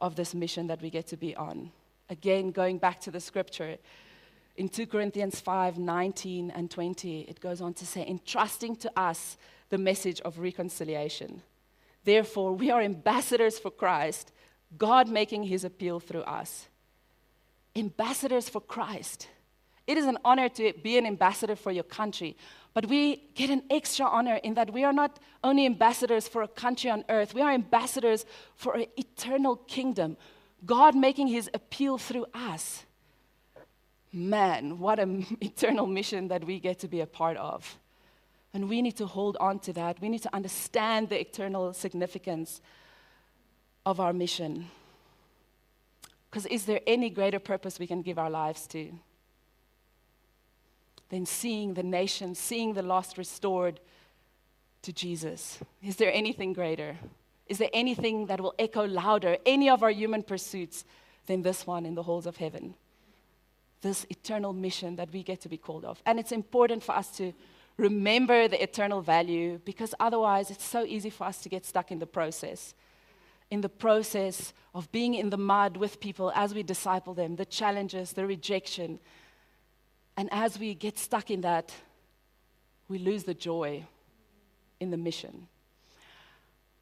of 0.00 0.16
this 0.16 0.35
mission 0.35 0.66
that 0.68 0.80
we 0.80 0.90
get 0.90 1.06
to 1.09 1.16
be 1.16 1.37
on. 1.37 1.70
Again, 2.09 2.50
going 2.50 2.78
back 2.78 3.00
to 3.00 3.11
the 3.11 3.20
scripture, 3.20 3.76
in 4.56 4.68
2 4.68 4.87
Corinthians 4.87 5.40
5 5.40 5.78
19 5.78 6.50
and 6.50 6.70
20, 6.70 7.22
it 7.22 7.40
goes 7.40 7.61
on 7.61 7.74
to 7.74 7.87
say, 7.87 8.06
entrusting 8.06 8.76
to 8.76 8.92
us 8.98 9.37
the 9.70 9.78
message 9.78 10.20
of 10.20 10.38
reconciliation. 10.38 11.42
Therefore, 12.04 12.52
we 12.52 12.70
are 12.70 12.80
ambassadors 12.80 13.59
for 13.59 13.70
Christ, 13.70 14.33
God 14.76 15.09
making 15.09 15.44
his 15.44 15.64
appeal 15.64 16.00
through 16.00 16.22
us. 16.22 16.68
Ambassadors 17.76 18.48
for 18.48 18.61
Christ. 18.61 19.28
It 19.87 19.96
is 19.96 20.06
an 20.06 20.18
honor 20.24 20.48
to 20.50 20.72
be 20.83 20.98
an 20.98 21.06
ambassador 21.06 21.56
for 21.56 21.72
your 21.72 21.85
country, 21.85 22.37
but 22.72 22.87
we 22.87 23.28
get 23.35 23.50
an 23.50 23.62
extra 23.70 24.06
honor 24.06 24.37
in 24.37 24.54
that 24.54 24.72
we 24.72 24.85
are 24.85 24.92
not 24.92 25.18
only 25.42 25.66
ambassadors 25.66 26.28
for 26.28 26.42
a 26.42 26.48
country 26.48 26.90
on 26.90 27.04
earth, 27.09 27.35
we 27.35 27.42
are 27.42 27.50
ambassadors 27.50 28.24
for 28.54 28.74
an 28.74 28.87
eternal 28.96 29.56
kingdom. 29.56 30.16
God 30.64 30.94
making 30.94 31.28
his 31.28 31.50
appeal 31.52 31.98
through 31.98 32.26
us. 32.33 32.85
Man, 34.12 34.78
what 34.78 34.98
an 34.98 35.26
eternal 35.40 35.87
mission 35.87 36.28
that 36.28 36.44
we 36.44 36.61
get 36.61 36.78
to 36.80 36.88
be 36.88 37.00
a 37.00 37.06
part 37.06 37.37
of. 37.37 37.78
And 38.52 38.68
we 38.68 38.83
need 38.83 38.96
to 38.96 39.06
hold 39.06 39.37
on 39.40 39.61
to 39.61 39.72
that. 39.74 40.00
We 40.00 40.09
need 40.09 40.22
to 40.22 40.35
understand 40.35 41.09
the 41.09 41.20
eternal 41.20 41.72
significance 41.72 42.61
of 43.87 44.00
our 44.00 44.12
mission. 44.12 44.66
Because 46.28 46.46
is 46.46 46.64
there 46.66 46.80
any 46.87 47.11
greater 47.11 47.38
purpose 47.38 47.78
we 47.78 47.87
can 47.87 48.02
give 48.02 48.18
our 48.18 48.30
lives 48.30 48.66
to 48.68 48.92
than 51.11 51.27
seeing 51.27 51.75
the 51.75 51.83
nation, 51.83 52.35
seeing 52.35 52.75
the 52.75 52.83
lost 52.83 53.18
restored 53.18 53.81
to 54.83 54.92
Jesus? 54.92 55.59
Is 55.83 55.96
there 55.96 56.12
anything 56.12 56.53
greater? 56.53 56.96
Is 57.46 57.59
there 57.59 57.70
anything 57.73 58.27
that 58.27 58.40
will 58.40 58.55
echo 58.59 58.87
louder, 58.87 59.37
any 59.44 59.68
of 59.68 59.83
our 59.83 59.90
human 59.90 60.23
pursuits, 60.23 60.85
than 61.27 61.42
this 61.42 61.66
one 61.66 61.85
in 61.85 61.94
the 61.94 62.05
halls 62.05 62.27
of 62.27 62.37
heaven? 62.37 62.75
This 63.83 64.07
eternal 64.09 64.53
mission 64.53 64.96
that 64.96 65.12
we 65.12 65.23
get 65.23 65.40
to 65.42 65.49
be 65.49 65.57
called 65.57 65.85
of. 65.85 66.01
And 66.07 66.18
it's 66.18 66.33
important 66.33 66.83
for 66.83 66.94
us 66.94 67.11
to 67.16 67.33
remember 67.77 68.46
the 68.46 68.62
eternal 68.62 69.01
value 69.01 69.61
because 69.64 69.94
otherwise 69.99 70.51
it's 70.51 70.64
so 70.64 70.85
easy 70.85 71.11
for 71.11 71.25
us 71.25 71.38
to 71.42 71.49
get 71.49 71.64
stuck 71.66 71.90
in 71.90 71.99
the 71.99 72.07
process. 72.07 72.75
In 73.51 73.62
the 73.62 73.68
process 73.68 74.53
of 74.75 74.92
being 74.92 75.14
in 75.14 75.31
the 75.31 75.37
mud 75.37 75.77
with 75.77 75.99
people 75.99 76.31
as 76.37 76.55
we 76.55 76.62
disciple 76.62 77.14
them, 77.14 77.37
the 77.37 77.44
challenges, 77.44 78.12
the 78.12 78.27
rejection. 78.27 79.01
And 80.16 80.29
as 80.33 80.59
we 80.59 80.75
get 80.75 80.99
stuck 80.99 81.31
in 81.31 81.40
that, 81.42 81.73
we 82.88 82.99
lose 82.99 83.25
the 83.25 83.35
joy 83.35 83.85
in 84.81 84.90
the 84.90 84.96
mission. 84.96 85.46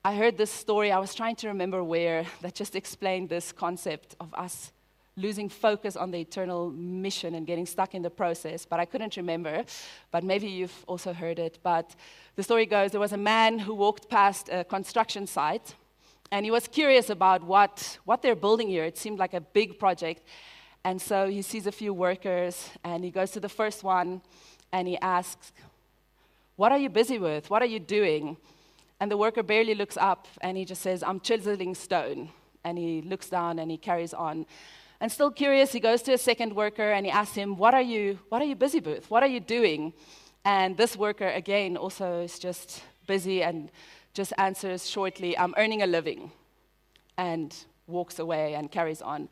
I 0.05 0.15
heard 0.15 0.39
this 0.39 0.51
story, 0.51 0.91
I 0.91 0.99
was 0.99 1.15
trying 1.15 1.37
to 1.37 1.49
remember 1.49 1.85
where, 1.85 2.25
that 2.41 2.55
just 2.55 2.75
explained 2.75 3.29
this 3.29 3.53
concept 3.53 4.17
of 4.21 4.33
us 4.35 4.73
losing 5.19 5.49
focus 5.49 5.97
on 5.97 6.11
the 6.13 6.19
eternal 6.19 6.71
mission 6.71 7.35
and 7.35 7.47
getting 7.47 7.67
stuck 7.67 7.95
in 7.95 8.03
the 8.03 8.11
process, 8.11 8.65
but 8.65 8.79
I 8.79 8.85
couldn't 8.85 9.17
remember. 9.17 9.65
But 10.11 10.23
maybe 10.23 10.47
you've 10.47 10.85
also 10.87 11.13
heard 11.13 11.39
it. 11.39 11.59
But 11.63 11.95
the 12.37 12.43
story 12.43 12.67
goes 12.67 12.93
there 12.93 13.01
was 13.01 13.13
a 13.13 13.17
man 13.19 13.59
who 13.59 13.75
walked 13.75 14.09
past 14.09 14.49
a 14.51 14.65
construction 14.65 15.27
site, 15.27 15.75
and 16.31 16.45
he 16.45 16.51
was 16.51 16.69
curious 16.69 17.11
about 17.11 17.43
what, 17.43 17.99
what 18.05 18.23
they're 18.23 18.37
building 18.37 18.69
here. 18.69 18.85
It 18.85 18.97
seemed 18.97 19.19
like 19.19 19.35
a 19.35 19.41
big 19.41 19.79
project. 19.79 20.23
And 20.89 21.03
so 21.03 21.29
he 21.29 21.43
sees 21.43 21.67
a 21.67 21.71
few 21.83 21.93
workers, 21.93 22.71
and 22.83 23.05
he 23.05 23.11
goes 23.11 23.31
to 23.33 23.41
the 23.41 23.49
first 23.51 23.85
one, 23.85 24.23
and 24.73 24.89
he 24.89 24.97
asks, 25.01 25.53
What 26.57 26.73
are 26.73 26.79
you 26.79 26.89
busy 26.89 27.19
with? 27.19 27.51
What 27.51 27.61
are 27.61 27.67
you 27.75 27.79
doing? 27.79 28.39
And 28.99 29.11
the 29.11 29.19
worker 29.19 29.43
barely 29.43 29.75
looks 29.75 29.99
up, 29.99 30.27
and 30.41 30.57
he 30.57 30.65
just 30.65 30.81
says, 30.81 31.03
I'm 31.03 31.21
chiseling 31.21 31.75
stone. 31.75 32.31
And 32.65 32.79
he 32.79 33.03
looks 33.03 33.29
down 33.29 33.59
and 33.59 33.71
he 33.71 33.77
carries 33.77 34.15
on. 34.15 34.47
And 34.99 35.13
still 35.13 35.31
curious, 35.31 35.73
he 35.73 35.81
goes 35.81 36.01
to 36.05 36.15
a 36.15 36.19
second 36.19 36.55
worker 36.55 36.91
and 36.91 37.05
he 37.05 37.13
asks 37.13 37.35
him, 37.35 37.59
What 37.59 37.75
are 37.75 37.87
you, 37.95 38.19
what 38.31 38.41
are 38.41 38.47
you 38.47 38.57
busy 38.57 38.81
with? 38.81 39.11
What 39.11 39.23
are 39.23 39.33
you 39.37 39.41
doing? 39.41 39.93
And 40.47 40.75
this 40.79 40.97
worker, 40.97 41.29
again, 41.29 41.77
also 41.77 42.23
is 42.23 42.39
just 42.39 42.83
busy 43.07 43.43
and 43.43 43.71
just 44.15 44.33
answers 44.39 44.89
shortly, 44.89 45.37
I'm 45.37 45.55
earning 45.59 45.83
a 45.83 45.87
living, 45.87 46.33
and 47.19 47.55
walks 47.87 48.19
away 48.19 48.55
and 48.55 48.71
carries 48.71 49.03
on. 49.03 49.29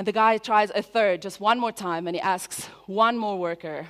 And 0.00 0.06
the 0.06 0.12
guy 0.12 0.38
tries 0.38 0.70
a 0.74 0.80
third, 0.80 1.20
just 1.20 1.40
one 1.40 1.60
more 1.60 1.72
time, 1.72 2.06
and 2.06 2.16
he 2.16 2.22
asks 2.22 2.64
one 2.86 3.18
more 3.18 3.38
worker, 3.38 3.86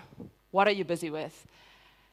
What 0.50 0.66
are 0.66 0.72
you 0.72 0.84
busy 0.84 1.08
with? 1.08 1.46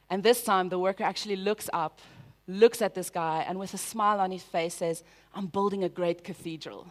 And 0.08 0.22
this 0.22 0.44
time, 0.44 0.68
the 0.68 0.78
worker 0.78 1.02
actually 1.02 1.34
looks 1.34 1.68
up, 1.72 1.98
looks 2.46 2.80
at 2.80 2.94
this 2.94 3.10
guy, 3.10 3.44
and 3.48 3.58
with 3.58 3.74
a 3.74 3.76
smile 3.76 4.20
on 4.20 4.30
his 4.30 4.44
face 4.44 4.74
says, 4.74 5.02
I'm 5.34 5.48
building 5.48 5.82
a 5.82 5.88
great 5.88 6.22
cathedral. 6.22 6.86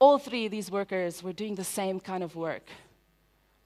All 0.00 0.18
three 0.18 0.46
of 0.46 0.50
these 0.50 0.68
workers 0.68 1.22
were 1.22 1.32
doing 1.32 1.54
the 1.54 1.62
same 1.62 2.00
kind 2.00 2.24
of 2.24 2.34
work, 2.34 2.68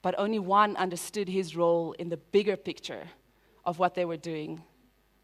but 0.03 0.13
only 0.19 0.37
one 0.37 0.75
understood 0.77 1.27
his 1.27 1.55
role 1.55 1.93
in 1.93 2.09
the 2.09 2.17
bigger 2.17 2.55
picture 2.55 3.07
of 3.65 3.79
what 3.79 3.95
they 3.95 4.05
were 4.05 4.17
doing. 4.17 4.61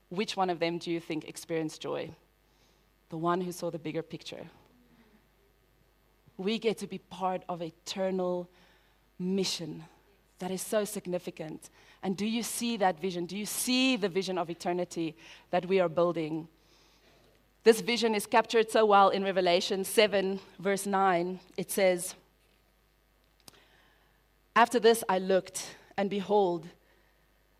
Which 0.10 0.36
one 0.36 0.50
of 0.50 0.58
them 0.58 0.80
do 0.80 0.90
you 0.90 1.00
think 1.00 1.26
experienced 1.26 1.84
joy? 1.84 2.10
The 3.10 3.18
one 3.18 3.42
who 3.42 3.52
saw 3.52 3.70
the 3.70 3.78
bigger 3.78 4.02
picture. 4.02 4.48
We 6.40 6.58
get 6.58 6.78
to 6.78 6.88
be 6.88 6.98
part 6.98 7.44
of 7.50 7.62
eternal 7.62 8.50
mission 9.20 9.84
that 10.40 10.52
is 10.52 10.62
so 10.62 10.86
significant. 10.86 11.70
And 12.02 12.16
do 12.16 12.26
you 12.26 12.44
see 12.44 12.78
that 12.78 13.00
vision? 13.00 13.26
Do 13.26 13.38
you 13.38 13.46
see 13.46 13.98
the 13.98 14.08
vision 14.08 14.38
of 14.38 14.50
eternity 14.50 15.16
that 15.52 15.66
we 15.66 15.82
are 15.82 15.90
building? 15.90 16.48
This 17.66 17.82
vision 17.82 18.16
is 18.16 18.26
captured 18.26 18.72
so 18.72 18.86
well 18.86 19.10
in 19.10 19.24
Revelation 19.24 19.84
7, 19.84 20.40
verse 20.60 20.86
9. 20.86 21.42
It 21.58 21.70
says, 21.70 22.16
After 24.56 24.80
this 24.80 25.04
I 25.10 25.20
looked, 25.20 25.76
and 25.98 26.10
behold, 26.10 26.68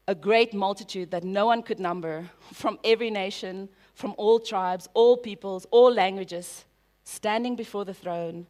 a 0.08 0.16
great 0.16 0.54
multitude 0.54 1.12
that 1.12 1.26
no 1.26 1.46
one 1.46 1.64
could 1.64 1.82
number, 1.82 2.30
from 2.54 2.80
every 2.86 3.12
nation, 3.12 3.68
from 3.94 4.16
all 4.18 4.40
tribes, 4.40 4.88
all 4.94 5.18
peoples, 5.18 5.68
all 5.70 5.94
languages, 5.94 6.64
standing 7.04 7.58
before 7.58 7.84
the 7.84 7.94
throne, 7.94 8.48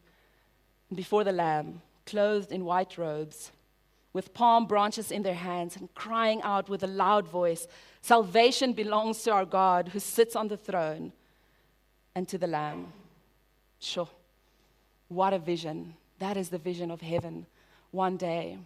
before 0.93 1.23
the 1.23 1.31
Lamb, 1.31 1.81
clothed 2.05 2.51
in 2.51 2.65
white 2.65 2.97
robes, 2.97 3.51
with 4.13 4.33
palm 4.33 4.65
branches 4.65 5.11
in 5.11 5.21
their 5.21 5.35
hands, 5.35 5.75
and 5.75 5.93
crying 5.93 6.41
out 6.41 6.67
with 6.69 6.83
a 6.83 6.87
loud 6.87 7.27
voice 7.27 7.67
Salvation 8.01 8.73
belongs 8.73 9.21
to 9.23 9.31
our 9.31 9.45
God 9.45 9.89
who 9.89 9.99
sits 9.99 10.35
on 10.35 10.47
the 10.47 10.57
throne 10.57 11.11
and 12.15 12.27
to 12.27 12.37
the 12.37 12.47
Lamb. 12.47 12.87
Sure. 13.79 14.09
What 15.09 15.33
a 15.33 15.39
vision. 15.39 15.95
That 16.19 16.37
is 16.37 16.49
the 16.49 16.57
vision 16.57 16.91
of 16.91 17.01
heaven 17.01 17.45
one 17.91 18.17
day. 18.17 18.57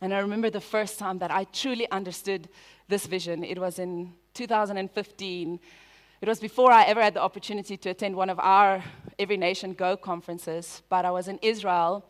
And 0.00 0.14
I 0.14 0.18
remember 0.18 0.50
the 0.50 0.60
first 0.60 0.98
time 0.98 1.18
that 1.18 1.30
I 1.30 1.44
truly 1.44 1.90
understood 1.90 2.48
this 2.88 3.06
vision. 3.06 3.44
It 3.44 3.58
was 3.58 3.78
in 3.78 4.12
2015. 4.34 5.60
It 6.26 6.30
was 6.30 6.40
before 6.40 6.72
I 6.72 6.82
ever 6.86 7.00
had 7.00 7.14
the 7.14 7.22
opportunity 7.22 7.76
to 7.76 7.90
attend 7.90 8.16
one 8.16 8.30
of 8.30 8.40
our 8.40 8.82
Every 9.16 9.36
Nation 9.36 9.74
Go 9.74 9.96
conferences, 9.96 10.82
but 10.88 11.04
I 11.04 11.12
was 11.12 11.28
in 11.28 11.38
Israel 11.40 12.04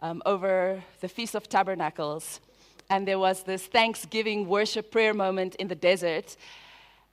um, 0.00 0.22
over 0.24 0.82
the 1.02 1.08
Feast 1.08 1.34
of 1.34 1.50
Tabernacles. 1.50 2.40
And 2.88 3.06
there 3.06 3.18
was 3.18 3.42
this 3.42 3.66
Thanksgiving 3.66 4.48
worship 4.48 4.90
prayer 4.90 5.12
moment 5.12 5.54
in 5.56 5.68
the 5.68 5.74
desert. 5.74 6.34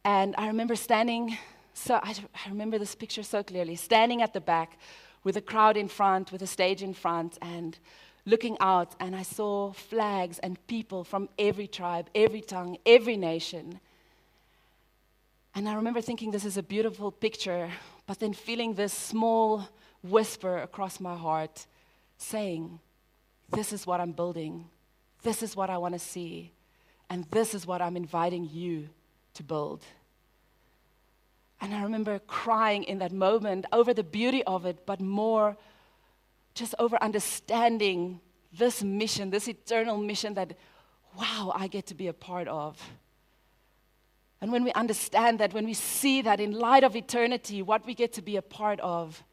And 0.05 0.33
I 0.37 0.47
remember 0.47 0.77
standing 0.77 1.37
so 1.73 1.95
I, 1.95 2.15
I 2.45 2.47
remember 2.47 2.79
this 2.79 2.95
picture 2.95 3.23
so 3.23 3.43
clearly 3.43 3.75
standing 3.75 4.21
at 4.21 4.31
the 4.31 4.39
back 4.39 4.79
with 5.25 5.35
a 5.35 5.41
crowd 5.41 5.75
in 5.75 5.89
front, 5.89 6.31
with 6.31 6.41
a 6.41 6.47
stage 6.47 6.81
in 6.81 6.93
front, 6.93 7.37
and 7.41 7.77
looking 8.25 8.55
out, 8.61 8.95
and 9.01 9.13
I 9.13 9.23
saw 9.23 9.73
flags 9.73 10.39
and 10.39 10.55
people 10.67 11.03
from 11.03 11.27
every 11.37 11.67
tribe, 11.67 12.09
every 12.15 12.39
tongue, 12.39 12.77
every 12.85 13.17
nation. 13.17 13.81
And 15.55 15.69
I 15.69 15.75
remember 15.75 16.01
thinking, 16.01 16.31
this 16.31 16.43
is 16.43 16.57
a 16.57 16.63
beautiful 16.63 17.11
picture, 17.11 17.71
but 18.05 18.19
then 18.19 18.33
feeling 18.33 18.73
this 18.73 18.91
small 18.91 19.69
whisper 20.03 20.57
across 20.57 20.99
my 20.99 21.15
heart 21.15 21.65
saying, 22.17 22.79
This 23.49 23.71
is 23.71 23.87
what 23.87 24.01
I'm 24.01 24.11
building. 24.11 24.65
This 25.23 25.41
is 25.41 25.55
what 25.55 25.69
I 25.69 25.77
want 25.77 25.93
to 25.93 25.99
see. 25.99 26.51
And 27.09 27.23
this 27.31 27.53
is 27.53 27.65
what 27.65 27.81
I'm 27.81 27.95
inviting 27.95 28.49
you 28.51 28.89
to 29.35 29.43
build. 29.43 29.83
And 31.61 31.73
I 31.73 31.83
remember 31.83 32.19
crying 32.19 32.83
in 32.83 32.99
that 32.99 33.13
moment 33.13 33.65
over 33.71 33.93
the 33.93 34.03
beauty 34.03 34.43
of 34.43 34.65
it, 34.65 34.85
but 34.85 34.99
more 34.99 35.55
just 36.53 36.75
over 36.79 37.01
understanding 37.01 38.19
this 38.51 38.83
mission, 38.83 39.29
this 39.29 39.47
eternal 39.47 39.97
mission 39.97 40.33
that, 40.33 40.57
wow, 41.17 41.53
I 41.55 41.67
get 41.67 41.85
to 41.87 41.95
be 41.95 42.07
a 42.07 42.13
part 42.13 42.47
of. 42.49 42.81
And 44.41 44.51
when 44.51 44.63
we 44.63 44.71
understand 44.73 45.39
that, 45.39 45.53
when 45.53 45.65
we 45.65 45.73
see 45.73 46.21
that 46.21 46.39
in 46.39 46.51
light 46.51 46.83
of 46.83 46.95
eternity, 46.95 47.61
what 47.61 47.85
we 47.85 47.93
get 47.93 48.13
to 48.13 48.21
be 48.21 48.35
a 48.35 48.41
part 48.41 48.79
of, 48.81 49.23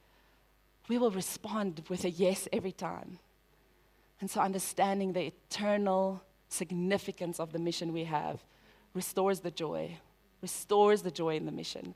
we 0.88 0.98
will 0.98 1.10
respond 1.10 1.82
with 1.88 2.04
a 2.04 2.10
yes 2.10 2.48
every 2.52 2.72
time. 2.72 3.18
And 4.20 4.30
so, 4.30 4.40
understanding 4.40 5.12
the 5.12 5.26
eternal 5.26 6.22
significance 6.48 7.40
of 7.40 7.52
the 7.52 7.58
mission 7.58 7.92
we 7.92 8.04
have 8.04 8.44
restores 8.94 9.40
the 9.40 9.50
joy, 9.50 9.96
restores 10.40 11.02
the 11.02 11.10
joy 11.10 11.36
in 11.36 11.46
the 11.46 11.52
mission. 11.52 11.94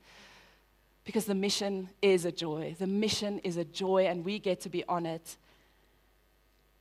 Because 1.05 1.27
the 1.27 1.35
mission 1.35 1.91
is 2.03 2.25
a 2.25 2.33
joy. 2.33 2.75
The 2.79 2.87
mission 2.87 3.39
is 3.41 3.57
a 3.57 3.65
joy, 3.65 4.07
and 4.07 4.25
we 4.25 4.41
get 4.41 4.61
to 4.63 4.69
be 4.69 4.83
on 4.89 5.07
it. 5.07 5.37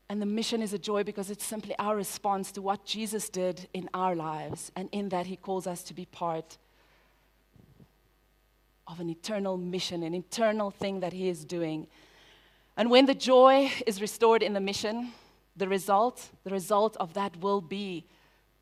And 0.10 0.22
the 0.22 0.26
mission 0.26 0.62
is 0.62 0.74
a 0.74 0.78
joy 0.78 1.04
because 1.04 1.32
it's 1.32 1.46
simply 1.46 1.76
our 1.80 1.96
response 1.96 2.52
to 2.54 2.62
what 2.62 2.86
Jesus 2.86 3.28
did 3.30 3.68
in 3.74 3.89
our 3.94 4.15
lives. 4.15 4.72
And 4.76 4.88
in 4.91 5.10
that, 5.10 5.26
He 5.26 5.36
calls 5.36 5.65
us 5.65 5.82
to 5.84 5.94
be 5.94 6.06
part 6.06 6.58
of 8.88 9.00
an 9.00 9.10
eternal 9.10 9.58
mission, 9.58 10.04
an 10.04 10.13
eternal 10.13 10.70
thing 10.70 11.00
that 11.00 11.13
He 11.13 11.28
is 11.28 11.44
doing. 11.44 11.88
And 12.78 12.91
when 12.91 13.08
the 13.08 13.15
joy 13.15 13.72
is 13.88 14.00
restored 14.00 14.44
in 14.44 14.54
the 14.54 14.60
mission, 14.60 15.12
the 15.56 15.68
result, 15.68 16.30
the 16.44 16.52
result 16.52 16.96
of 16.98 17.13
that 17.13 17.38
will 17.38 17.62
be 17.62 18.06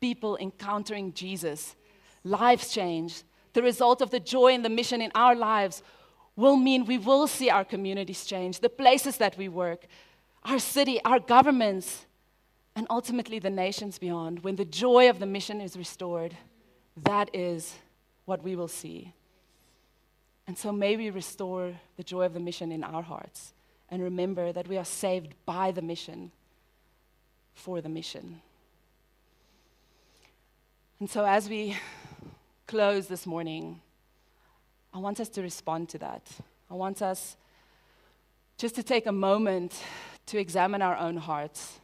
people 0.00 0.36
encountering 0.38 1.12
Jesus, 1.12 1.76
lives 2.22 2.72
changed. 2.72 3.24
The 3.52 3.62
result 3.62 4.00
of 4.00 4.10
the 4.10 4.20
joy 4.20 4.54
in 4.54 4.62
the 4.62 4.68
mission 4.68 5.02
in 5.02 5.10
our 5.14 5.34
lives 5.34 5.82
will 6.36 6.56
mean 6.56 6.86
we 6.86 6.98
will 6.98 7.26
see 7.26 7.50
our 7.50 7.64
communities 7.64 8.24
change, 8.24 8.60
the 8.60 8.68
places 8.68 9.18
that 9.18 9.36
we 9.36 9.48
work, 9.48 9.86
our 10.44 10.58
city, 10.58 11.00
our 11.04 11.18
governments, 11.18 12.06
and 12.76 12.86
ultimately 12.90 13.38
the 13.38 13.50
nations 13.50 13.98
beyond. 13.98 14.42
When 14.44 14.56
the 14.56 14.64
joy 14.64 15.08
of 15.08 15.18
the 15.18 15.26
mission 15.26 15.60
is 15.60 15.76
restored, 15.76 16.36
that 17.02 17.30
is 17.32 17.74
what 18.24 18.42
we 18.42 18.56
will 18.56 18.68
see. 18.68 19.12
And 20.46 20.58
so 20.58 20.72
may 20.72 20.96
we 20.96 21.10
restore 21.10 21.72
the 21.96 22.02
joy 22.02 22.24
of 22.24 22.34
the 22.34 22.40
mission 22.40 22.70
in 22.72 22.84
our 22.84 23.02
hearts 23.02 23.54
and 23.90 24.02
remember 24.02 24.52
that 24.52 24.68
we 24.68 24.76
are 24.76 24.84
saved 24.84 25.34
by 25.46 25.70
the 25.70 25.82
mission 25.82 26.32
for 27.54 27.80
the 27.80 27.88
mission. 27.88 28.42
And 31.00 31.08
so 31.08 31.24
as 31.24 31.48
we 31.48 31.76
close 32.66 33.06
this 33.06 33.26
morning, 33.26 33.80
I 34.92 34.98
want 34.98 35.20
us 35.20 35.28
to 35.30 35.42
respond 35.42 35.88
to 35.90 35.98
that. 35.98 36.28
I 36.70 36.74
want 36.74 37.02
us 37.02 37.36
just 38.58 38.74
to 38.76 38.82
take 38.82 39.06
a 39.06 39.12
moment 39.12 39.80
to 40.26 40.38
examine 40.38 40.82
our 40.82 40.96
own 40.96 41.16
hearts. 41.16 41.80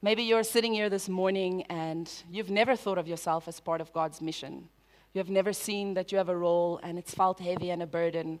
Maybe 0.00 0.22
you're 0.22 0.42
sitting 0.42 0.72
here 0.72 0.90
this 0.90 1.08
morning 1.08 1.62
and 1.64 2.10
you've 2.30 2.50
never 2.50 2.74
thought 2.74 2.98
of 2.98 3.06
yourself 3.06 3.46
as 3.46 3.60
part 3.60 3.80
of 3.80 3.92
God's 3.92 4.20
mission. 4.20 4.68
You 5.12 5.18
have 5.18 5.30
never 5.30 5.52
seen 5.52 5.94
that 5.94 6.10
you 6.10 6.18
have 6.18 6.28
a 6.28 6.36
role 6.36 6.80
and 6.82 6.98
it's 6.98 7.14
felt 7.14 7.38
heavy 7.38 7.70
and 7.70 7.82
a 7.82 7.86
burden. 7.86 8.40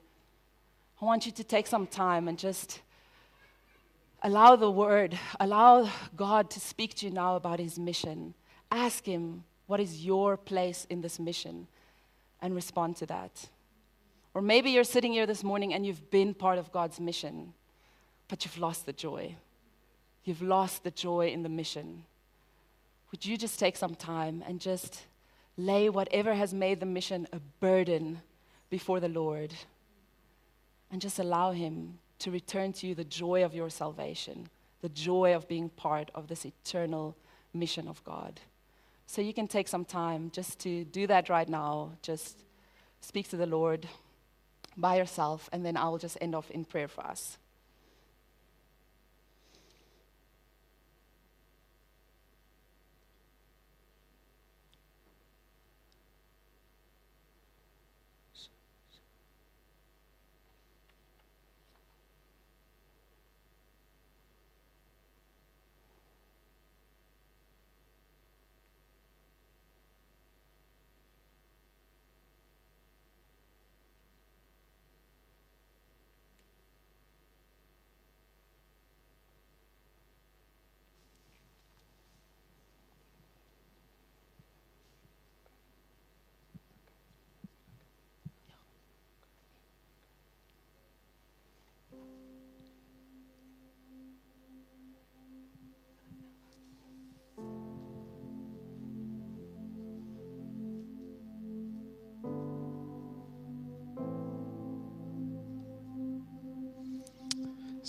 I 1.00 1.04
want 1.04 1.26
you 1.26 1.32
to 1.32 1.44
take 1.44 1.66
some 1.66 1.86
time 1.86 2.28
and 2.28 2.38
just 2.38 2.80
allow 4.22 4.56
the 4.56 4.70
word, 4.70 5.18
allow 5.38 5.90
God 6.16 6.50
to 6.50 6.60
speak 6.60 6.94
to 6.96 7.06
you 7.06 7.12
now 7.12 7.36
about 7.36 7.58
his 7.58 7.78
mission. 7.78 8.34
Ask 8.70 9.04
him, 9.04 9.44
what 9.66 9.80
is 9.80 10.04
your 10.04 10.36
place 10.36 10.86
in 10.88 11.00
this 11.00 11.18
mission? 11.18 11.66
And 12.40 12.54
respond 12.54 12.96
to 12.96 13.06
that. 13.06 13.48
Or 14.34 14.42
maybe 14.42 14.70
you're 14.70 14.84
sitting 14.84 15.12
here 15.12 15.26
this 15.26 15.44
morning 15.44 15.74
and 15.74 15.84
you've 15.86 16.10
been 16.10 16.34
part 16.34 16.58
of 16.58 16.72
God's 16.72 16.98
mission, 16.98 17.52
but 18.32 18.46
you've 18.46 18.56
lost 18.56 18.86
the 18.86 18.94
joy. 18.94 19.36
You've 20.24 20.40
lost 20.40 20.84
the 20.84 20.90
joy 20.90 21.28
in 21.28 21.42
the 21.42 21.50
mission. 21.50 22.04
Would 23.10 23.26
you 23.26 23.36
just 23.36 23.58
take 23.58 23.76
some 23.76 23.94
time 23.94 24.42
and 24.48 24.58
just 24.58 25.02
lay 25.58 25.90
whatever 25.90 26.32
has 26.32 26.54
made 26.54 26.80
the 26.80 26.86
mission 26.86 27.28
a 27.30 27.40
burden 27.60 28.22
before 28.70 29.00
the 29.00 29.08
Lord 29.10 29.52
and 30.90 30.98
just 30.98 31.18
allow 31.18 31.52
Him 31.52 31.98
to 32.20 32.30
return 32.30 32.72
to 32.72 32.86
you 32.86 32.94
the 32.94 33.04
joy 33.04 33.44
of 33.44 33.54
your 33.54 33.68
salvation, 33.68 34.48
the 34.80 34.88
joy 34.88 35.34
of 35.34 35.46
being 35.46 35.68
part 35.68 36.10
of 36.14 36.28
this 36.28 36.46
eternal 36.46 37.14
mission 37.52 37.86
of 37.86 38.02
God. 38.02 38.40
So 39.06 39.20
you 39.20 39.34
can 39.34 39.46
take 39.46 39.68
some 39.68 39.84
time 39.84 40.30
just 40.32 40.58
to 40.60 40.86
do 40.86 41.06
that 41.06 41.28
right 41.28 41.50
now. 41.50 41.90
Just 42.00 42.44
speak 43.02 43.28
to 43.28 43.36
the 43.36 43.44
Lord 43.44 43.86
by 44.74 44.96
yourself, 44.96 45.50
and 45.52 45.66
then 45.66 45.76
I 45.76 45.90
will 45.90 45.98
just 45.98 46.16
end 46.22 46.34
off 46.34 46.50
in 46.50 46.64
prayer 46.64 46.88
for 46.88 47.04
us. 47.04 47.36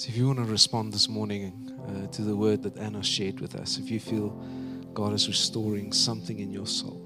So, 0.04 0.10
if 0.10 0.18
you 0.18 0.28
want 0.28 0.39
to 0.39 0.44
respond 0.44 0.92
this 0.92 1.08
morning 1.08 1.72
uh, 1.88 2.08
to 2.08 2.24
the 2.24 2.36
word 2.36 2.62
that 2.63 2.78
Anna 2.78 3.02
shared 3.02 3.39
with 3.39 3.56
us, 3.56 3.78
if 3.78 3.89
you 3.89 4.02
feel 4.02 4.32
God 4.94 5.13
is 5.13 5.30
restoring 5.30 5.94
something 5.94 6.39
in 6.39 6.52
your 6.52 6.68
soul, 6.68 7.00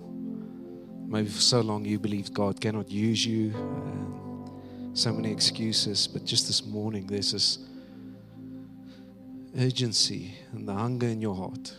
maybe 1.08 1.30
for 1.30 1.40
so 1.40 1.62
long 1.62 1.86
you 1.86 2.00
believed 2.00 2.34
God 2.34 2.60
cannot 2.60 2.90
use 2.90 3.24
you, 3.24 3.54
uh, 3.56 4.96
so 4.96 5.14
many 5.14 5.32
excuses, 5.32 6.08
but 6.08 6.26
just 6.26 6.48
this 6.48 6.66
morning 6.66 7.06
there's 7.06 7.34
this 7.34 7.60
urgency 9.60 10.34
and 10.54 10.68
the 10.68 10.74
hunger 10.74 11.06
in 11.06 11.22
your 11.22 11.36
heart 11.36 11.72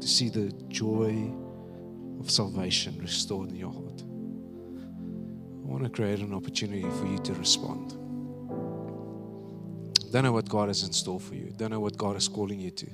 to 0.00 0.08
see 0.08 0.28
the 0.28 0.50
joy 0.66 1.32
of 2.18 2.28
salvation 2.28 2.98
restored 2.98 3.50
in 3.50 3.54
your 3.54 3.72
heart. 3.72 4.02
I 4.02 5.70
want 5.70 5.84
to 5.84 5.88
create 5.88 6.18
an 6.18 6.34
opportunity 6.34 6.82
for 6.98 7.06
you 7.06 7.18
to 7.18 7.32
respond. 7.34 8.09
Don't 10.10 10.24
know 10.24 10.32
what 10.32 10.48
God 10.48 10.68
has 10.68 10.82
in 10.82 10.92
store 10.92 11.20
for 11.20 11.36
you. 11.36 11.52
Don't 11.56 11.70
know 11.70 11.78
what 11.78 11.96
God 11.96 12.16
is 12.16 12.26
calling 12.26 12.58
you 12.58 12.72
to. 12.72 12.90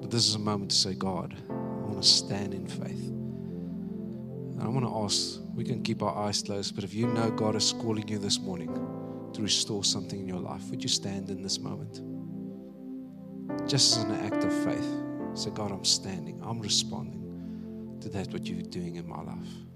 But 0.00 0.10
this 0.12 0.28
is 0.28 0.36
a 0.36 0.38
moment 0.38 0.70
to 0.70 0.76
say, 0.76 0.94
God, 0.94 1.36
I 1.50 1.52
want 1.52 2.00
to 2.00 2.08
stand 2.08 2.54
in 2.54 2.68
faith. 2.68 3.08
And 3.08 4.62
I 4.62 4.68
want 4.68 4.86
to 4.86 4.96
ask, 5.04 5.40
we 5.54 5.64
can 5.64 5.82
keep 5.82 6.02
our 6.02 6.16
eyes 6.16 6.40
closed, 6.40 6.76
but 6.76 6.84
if 6.84 6.94
you 6.94 7.08
know 7.08 7.30
God 7.30 7.56
is 7.56 7.72
calling 7.72 8.06
you 8.06 8.18
this 8.18 8.38
morning 8.38 8.72
to 9.32 9.42
restore 9.42 9.82
something 9.82 10.20
in 10.20 10.28
your 10.28 10.38
life, 10.40 10.70
would 10.70 10.82
you 10.82 10.88
stand 10.88 11.30
in 11.30 11.42
this 11.42 11.58
moment? 11.58 12.00
Just 13.68 13.98
as 13.98 14.04
an 14.04 14.12
act 14.12 14.44
of 14.44 14.52
faith. 14.64 14.88
Say, 15.34 15.50
God, 15.50 15.72
I'm 15.72 15.84
standing. 15.84 16.40
I'm 16.44 16.60
responding 16.60 17.98
to 18.00 18.08
that 18.10 18.32
what 18.32 18.46
you're 18.46 18.62
doing 18.62 18.96
in 18.96 19.08
my 19.08 19.20
life. 19.20 19.67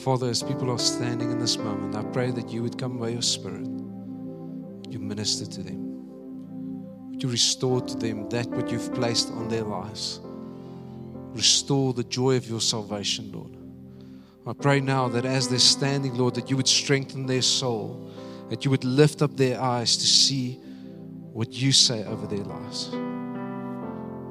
Father, 0.00 0.30
as 0.30 0.42
people 0.42 0.70
are 0.70 0.78
standing 0.78 1.30
in 1.30 1.38
this 1.38 1.58
moment, 1.58 1.94
I 1.94 2.02
pray 2.10 2.30
that 2.30 2.48
you 2.48 2.62
would 2.62 2.78
come 2.78 2.96
by 2.96 3.10
your 3.10 3.20
Spirit. 3.20 3.66
You 4.88 4.98
minister 4.98 5.44
to 5.44 5.62
them. 5.62 7.10
Would 7.10 7.22
you 7.22 7.28
restore 7.28 7.82
to 7.82 7.96
them 7.98 8.26
that 8.30 8.46
what 8.46 8.70
you've 8.70 8.94
placed 8.94 9.30
on 9.32 9.50
their 9.50 9.62
lives? 9.62 10.20
Restore 11.34 11.92
the 11.92 12.04
joy 12.04 12.36
of 12.36 12.48
your 12.48 12.62
salvation, 12.62 13.30
Lord. 13.30 13.58
I 14.46 14.54
pray 14.54 14.80
now 14.80 15.06
that 15.08 15.26
as 15.26 15.50
they're 15.50 15.58
standing, 15.58 16.14
Lord, 16.14 16.34
that 16.36 16.48
you 16.48 16.56
would 16.56 16.68
strengthen 16.68 17.26
their 17.26 17.42
soul, 17.42 18.10
that 18.48 18.64
you 18.64 18.70
would 18.70 18.84
lift 18.84 19.20
up 19.20 19.36
their 19.36 19.60
eyes 19.60 19.98
to 19.98 20.06
see 20.06 20.54
what 21.34 21.52
you 21.52 21.72
say 21.72 22.04
over 22.04 22.26
their 22.26 22.44
lives. 22.44 22.90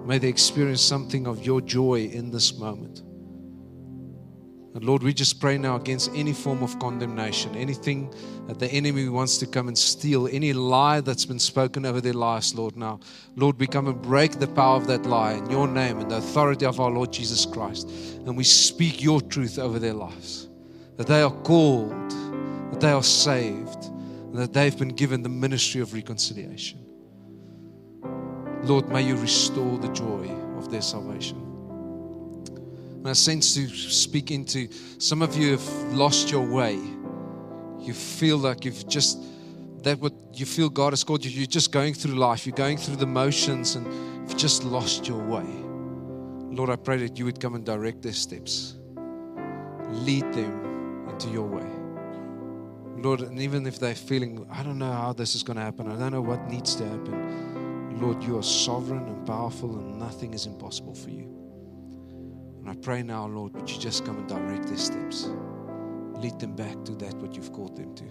May 0.04 0.18
they 0.18 0.30
experience 0.30 0.82
something 0.82 1.28
of 1.28 1.46
your 1.46 1.62
joy 1.62 2.06
in 2.06 2.32
this 2.32 2.58
moment. 2.58 3.04
Lord, 4.84 5.04
we 5.04 5.14
just 5.14 5.40
pray 5.40 5.58
now 5.58 5.76
against 5.76 6.12
any 6.14 6.34
form 6.34 6.64
of 6.64 6.78
condemnation, 6.80 7.56
anything 7.56 8.14
that 8.48 8.60
the 8.60 8.68
enemy 8.68 9.10
wants 9.10 9.38
to 9.40 9.46
come 9.46 9.68
and 9.68 9.78
steal, 9.78 10.28
any 10.28 10.54
lie 10.54 11.02
that's 11.02 11.26
been 11.26 11.40
spoken 11.40 11.86
over 11.86 12.02
their 12.02 12.14
lives, 12.14 12.56
Lord. 12.56 12.76
Now, 12.76 13.00
Lord, 13.36 13.60
we 13.60 13.68
come 13.68 13.88
and 13.88 14.02
break 14.02 14.34
the 14.34 14.48
power 14.48 14.78
of 14.78 14.88
that 14.88 15.06
lie 15.06 15.34
in 15.34 15.50
your 15.50 15.68
name 15.68 16.00
and 16.00 16.12
the 16.12 16.18
authority 16.18 16.66
of 16.66 16.80
our 16.80 16.92
Lord 16.92 17.14
Jesus 17.14 17.46
Christ. 17.46 17.90
And 18.26 18.36
we 18.38 18.44
speak 18.44 19.02
your 19.02 19.22
truth 19.22 19.58
over 19.60 19.80
their 19.80 19.94
lives 19.94 20.48
that 20.98 21.08
they 21.08 21.22
are 21.22 21.32
called, 21.32 22.12
that 22.72 22.82
they 22.82 22.92
are 22.92 23.04
saved, 23.04 23.86
and 23.86 24.36
that 24.36 24.54
they've 24.54 24.78
been 24.78 24.90
given 24.90 25.24
the 25.24 25.30
ministry 25.30 25.80
of 25.80 25.94
reconciliation. 25.94 26.78
Lord, 28.64 28.90
may 28.90 29.02
you 29.02 29.16
restore 29.16 29.78
the 29.78 29.88
joy 29.90 30.30
of 30.58 30.70
their 30.70 30.82
salvation. 30.82 31.49
And 33.00 33.08
I 33.08 33.14
sense 33.14 33.54
to 33.56 33.68
speak 33.70 34.30
into 34.30 34.68
some 34.98 35.22
of 35.22 35.36
you 35.38 35.52
have 35.52 35.68
lost 35.94 36.32
your 36.32 36.46
way. 36.46 36.76
You 37.80 37.94
feel 37.94 38.38
like 38.38 38.66
you've 38.66 38.88
just 38.88 39.18
that 39.84 39.98
what 40.00 40.14
you 40.34 40.46
feel 40.46 40.70
God 40.70 40.92
has 40.92 41.06
called 41.06 41.24
you. 41.24 41.32
You're 41.32 41.48
just 41.48 41.72
going 41.72 41.94
through 41.94 42.16
life. 42.16 42.46
You're 42.46 42.56
going 42.56 42.78
through 42.78 42.98
the 42.98 43.08
motions 43.08 43.76
and 43.76 43.86
you've 44.28 44.38
just 44.38 44.66
lost 44.66 45.08
your 45.08 45.24
way. 45.24 45.46
Lord, 46.54 46.70
I 46.70 46.76
pray 46.76 46.98
that 46.98 47.18
you 47.18 47.26
would 47.26 47.40
come 47.40 47.56
and 47.56 47.66
direct 47.66 48.02
their 48.02 48.14
steps. 48.14 48.76
Lead 49.88 50.24
them 50.34 51.08
into 51.10 51.30
your 51.30 51.48
way. 51.48 51.66
Lord, 53.02 53.22
and 53.22 53.40
even 53.40 53.66
if 53.66 53.80
they're 53.80 53.96
feeling, 53.96 54.46
I 54.52 54.62
don't 54.62 54.78
know 54.78 54.92
how 54.92 55.14
this 55.14 55.36
is 55.36 55.44
going 55.44 55.56
to 55.56 55.64
happen, 55.64 55.90
I 55.90 55.98
don't 55.98 56.12
know 56.12 56.22
what 56.22 56.46
needs 56.50 56.76
to 56.76 56.86
happen. 56.86 58.00
Lord, 58.02 58.22
you 58.24 58.38
are 58.38 58.44
sovereign 58.44 59.08
and 59.08 59.26
powerful, 59.26 59.78
and 59.78 59.98
nothing 59.98 60.34
is 60.34 60.46
impossible 60.46 60.96
for 60.96 61.10
you. 61.10 61.19
And 62.70 62.78
I 62.78 62.82
pray 62.82 63.02
now, 63.02 63.26
Lord, 63.26 63.56
would 63.56 63.68
you 63.68 63.80
just 63.80 64.06
come 64.06 64.20
and 64.20 64.28
direct 64.28 64.68
their 64.68 64.78
steps? 64.78 65.32
Lead 66.18 66.40
them 66.40 66.56
back 66.56 66.86
to 66.86 66.92
that 66.98 67.16
what 67.16 67.36
you've 67.36 67.52
called 67.52 67.76
them 67.76 67.96
to. 67.96 68.04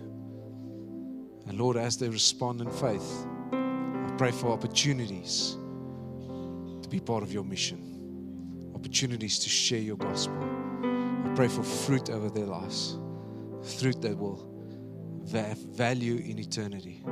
And 1.48 1.56
Lord, 1.56 1.76
as 1.76 1.96
they 1.96 2.08
respond 2.08 2.60
in 2.60 2.68
faith, 2.68 3.24
I 3.52 4.12
pray 4.18 4.32
for 4.32 4.48
opportunities 4.50 5.56
to 6.82 6.88
be 6.90 6.98
part 6.98 7.22
of 7.22 7.32
your 7.32 7.44
mission, 7.44 8.72
opportunities 8.74 9.38
to 9.38 9.48
share 9.48 9.78
your 9.78 9.96
gospel. 9.96 10.36
I 10.42 11.32
pray 11.36 11.46
for 11.46 11.62
fruit 11.62 12.10
over 12.10 12.28
their 12.28 12.46
lives, 12.46 12.98
fruit 13.78 14.02
that 14.02 14.18
will 14.18 14.44
have 15.30 15.58
value 15.58 16.16
in 16.16 16.40
eternity. 16.40 17.04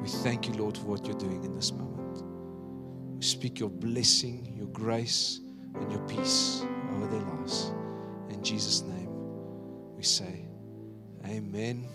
We 0.00 0.08
thank 0.08 0.46
you, 0.46 0.54
Lord, 0.54 0.78
for 0.78 0.84
what 0.84 1.04
you're 1.04 1.18
doing 1.18 1.42
in 1.42 1.56
this 1.56 1.72
moment. 1.72 2.22
We 3.16 3.24
speak 3.24 3.58
your 3.58 3.70
blessing, 3.70 4.54
your 4.56 4.68
grace 4.68 5.40
and 5.74 5.90
your 5.90 6.00
peace 6.02 6.64
over 6.94 7.06
their 7.06 7.20
lives. 7.20 7.72
In 8.30 8.42
Jesus' 8.42 8.82
name, 8.82 9.08
we 9.96 10.02
say, 10.02 10.46
Amen. 11.26 11.86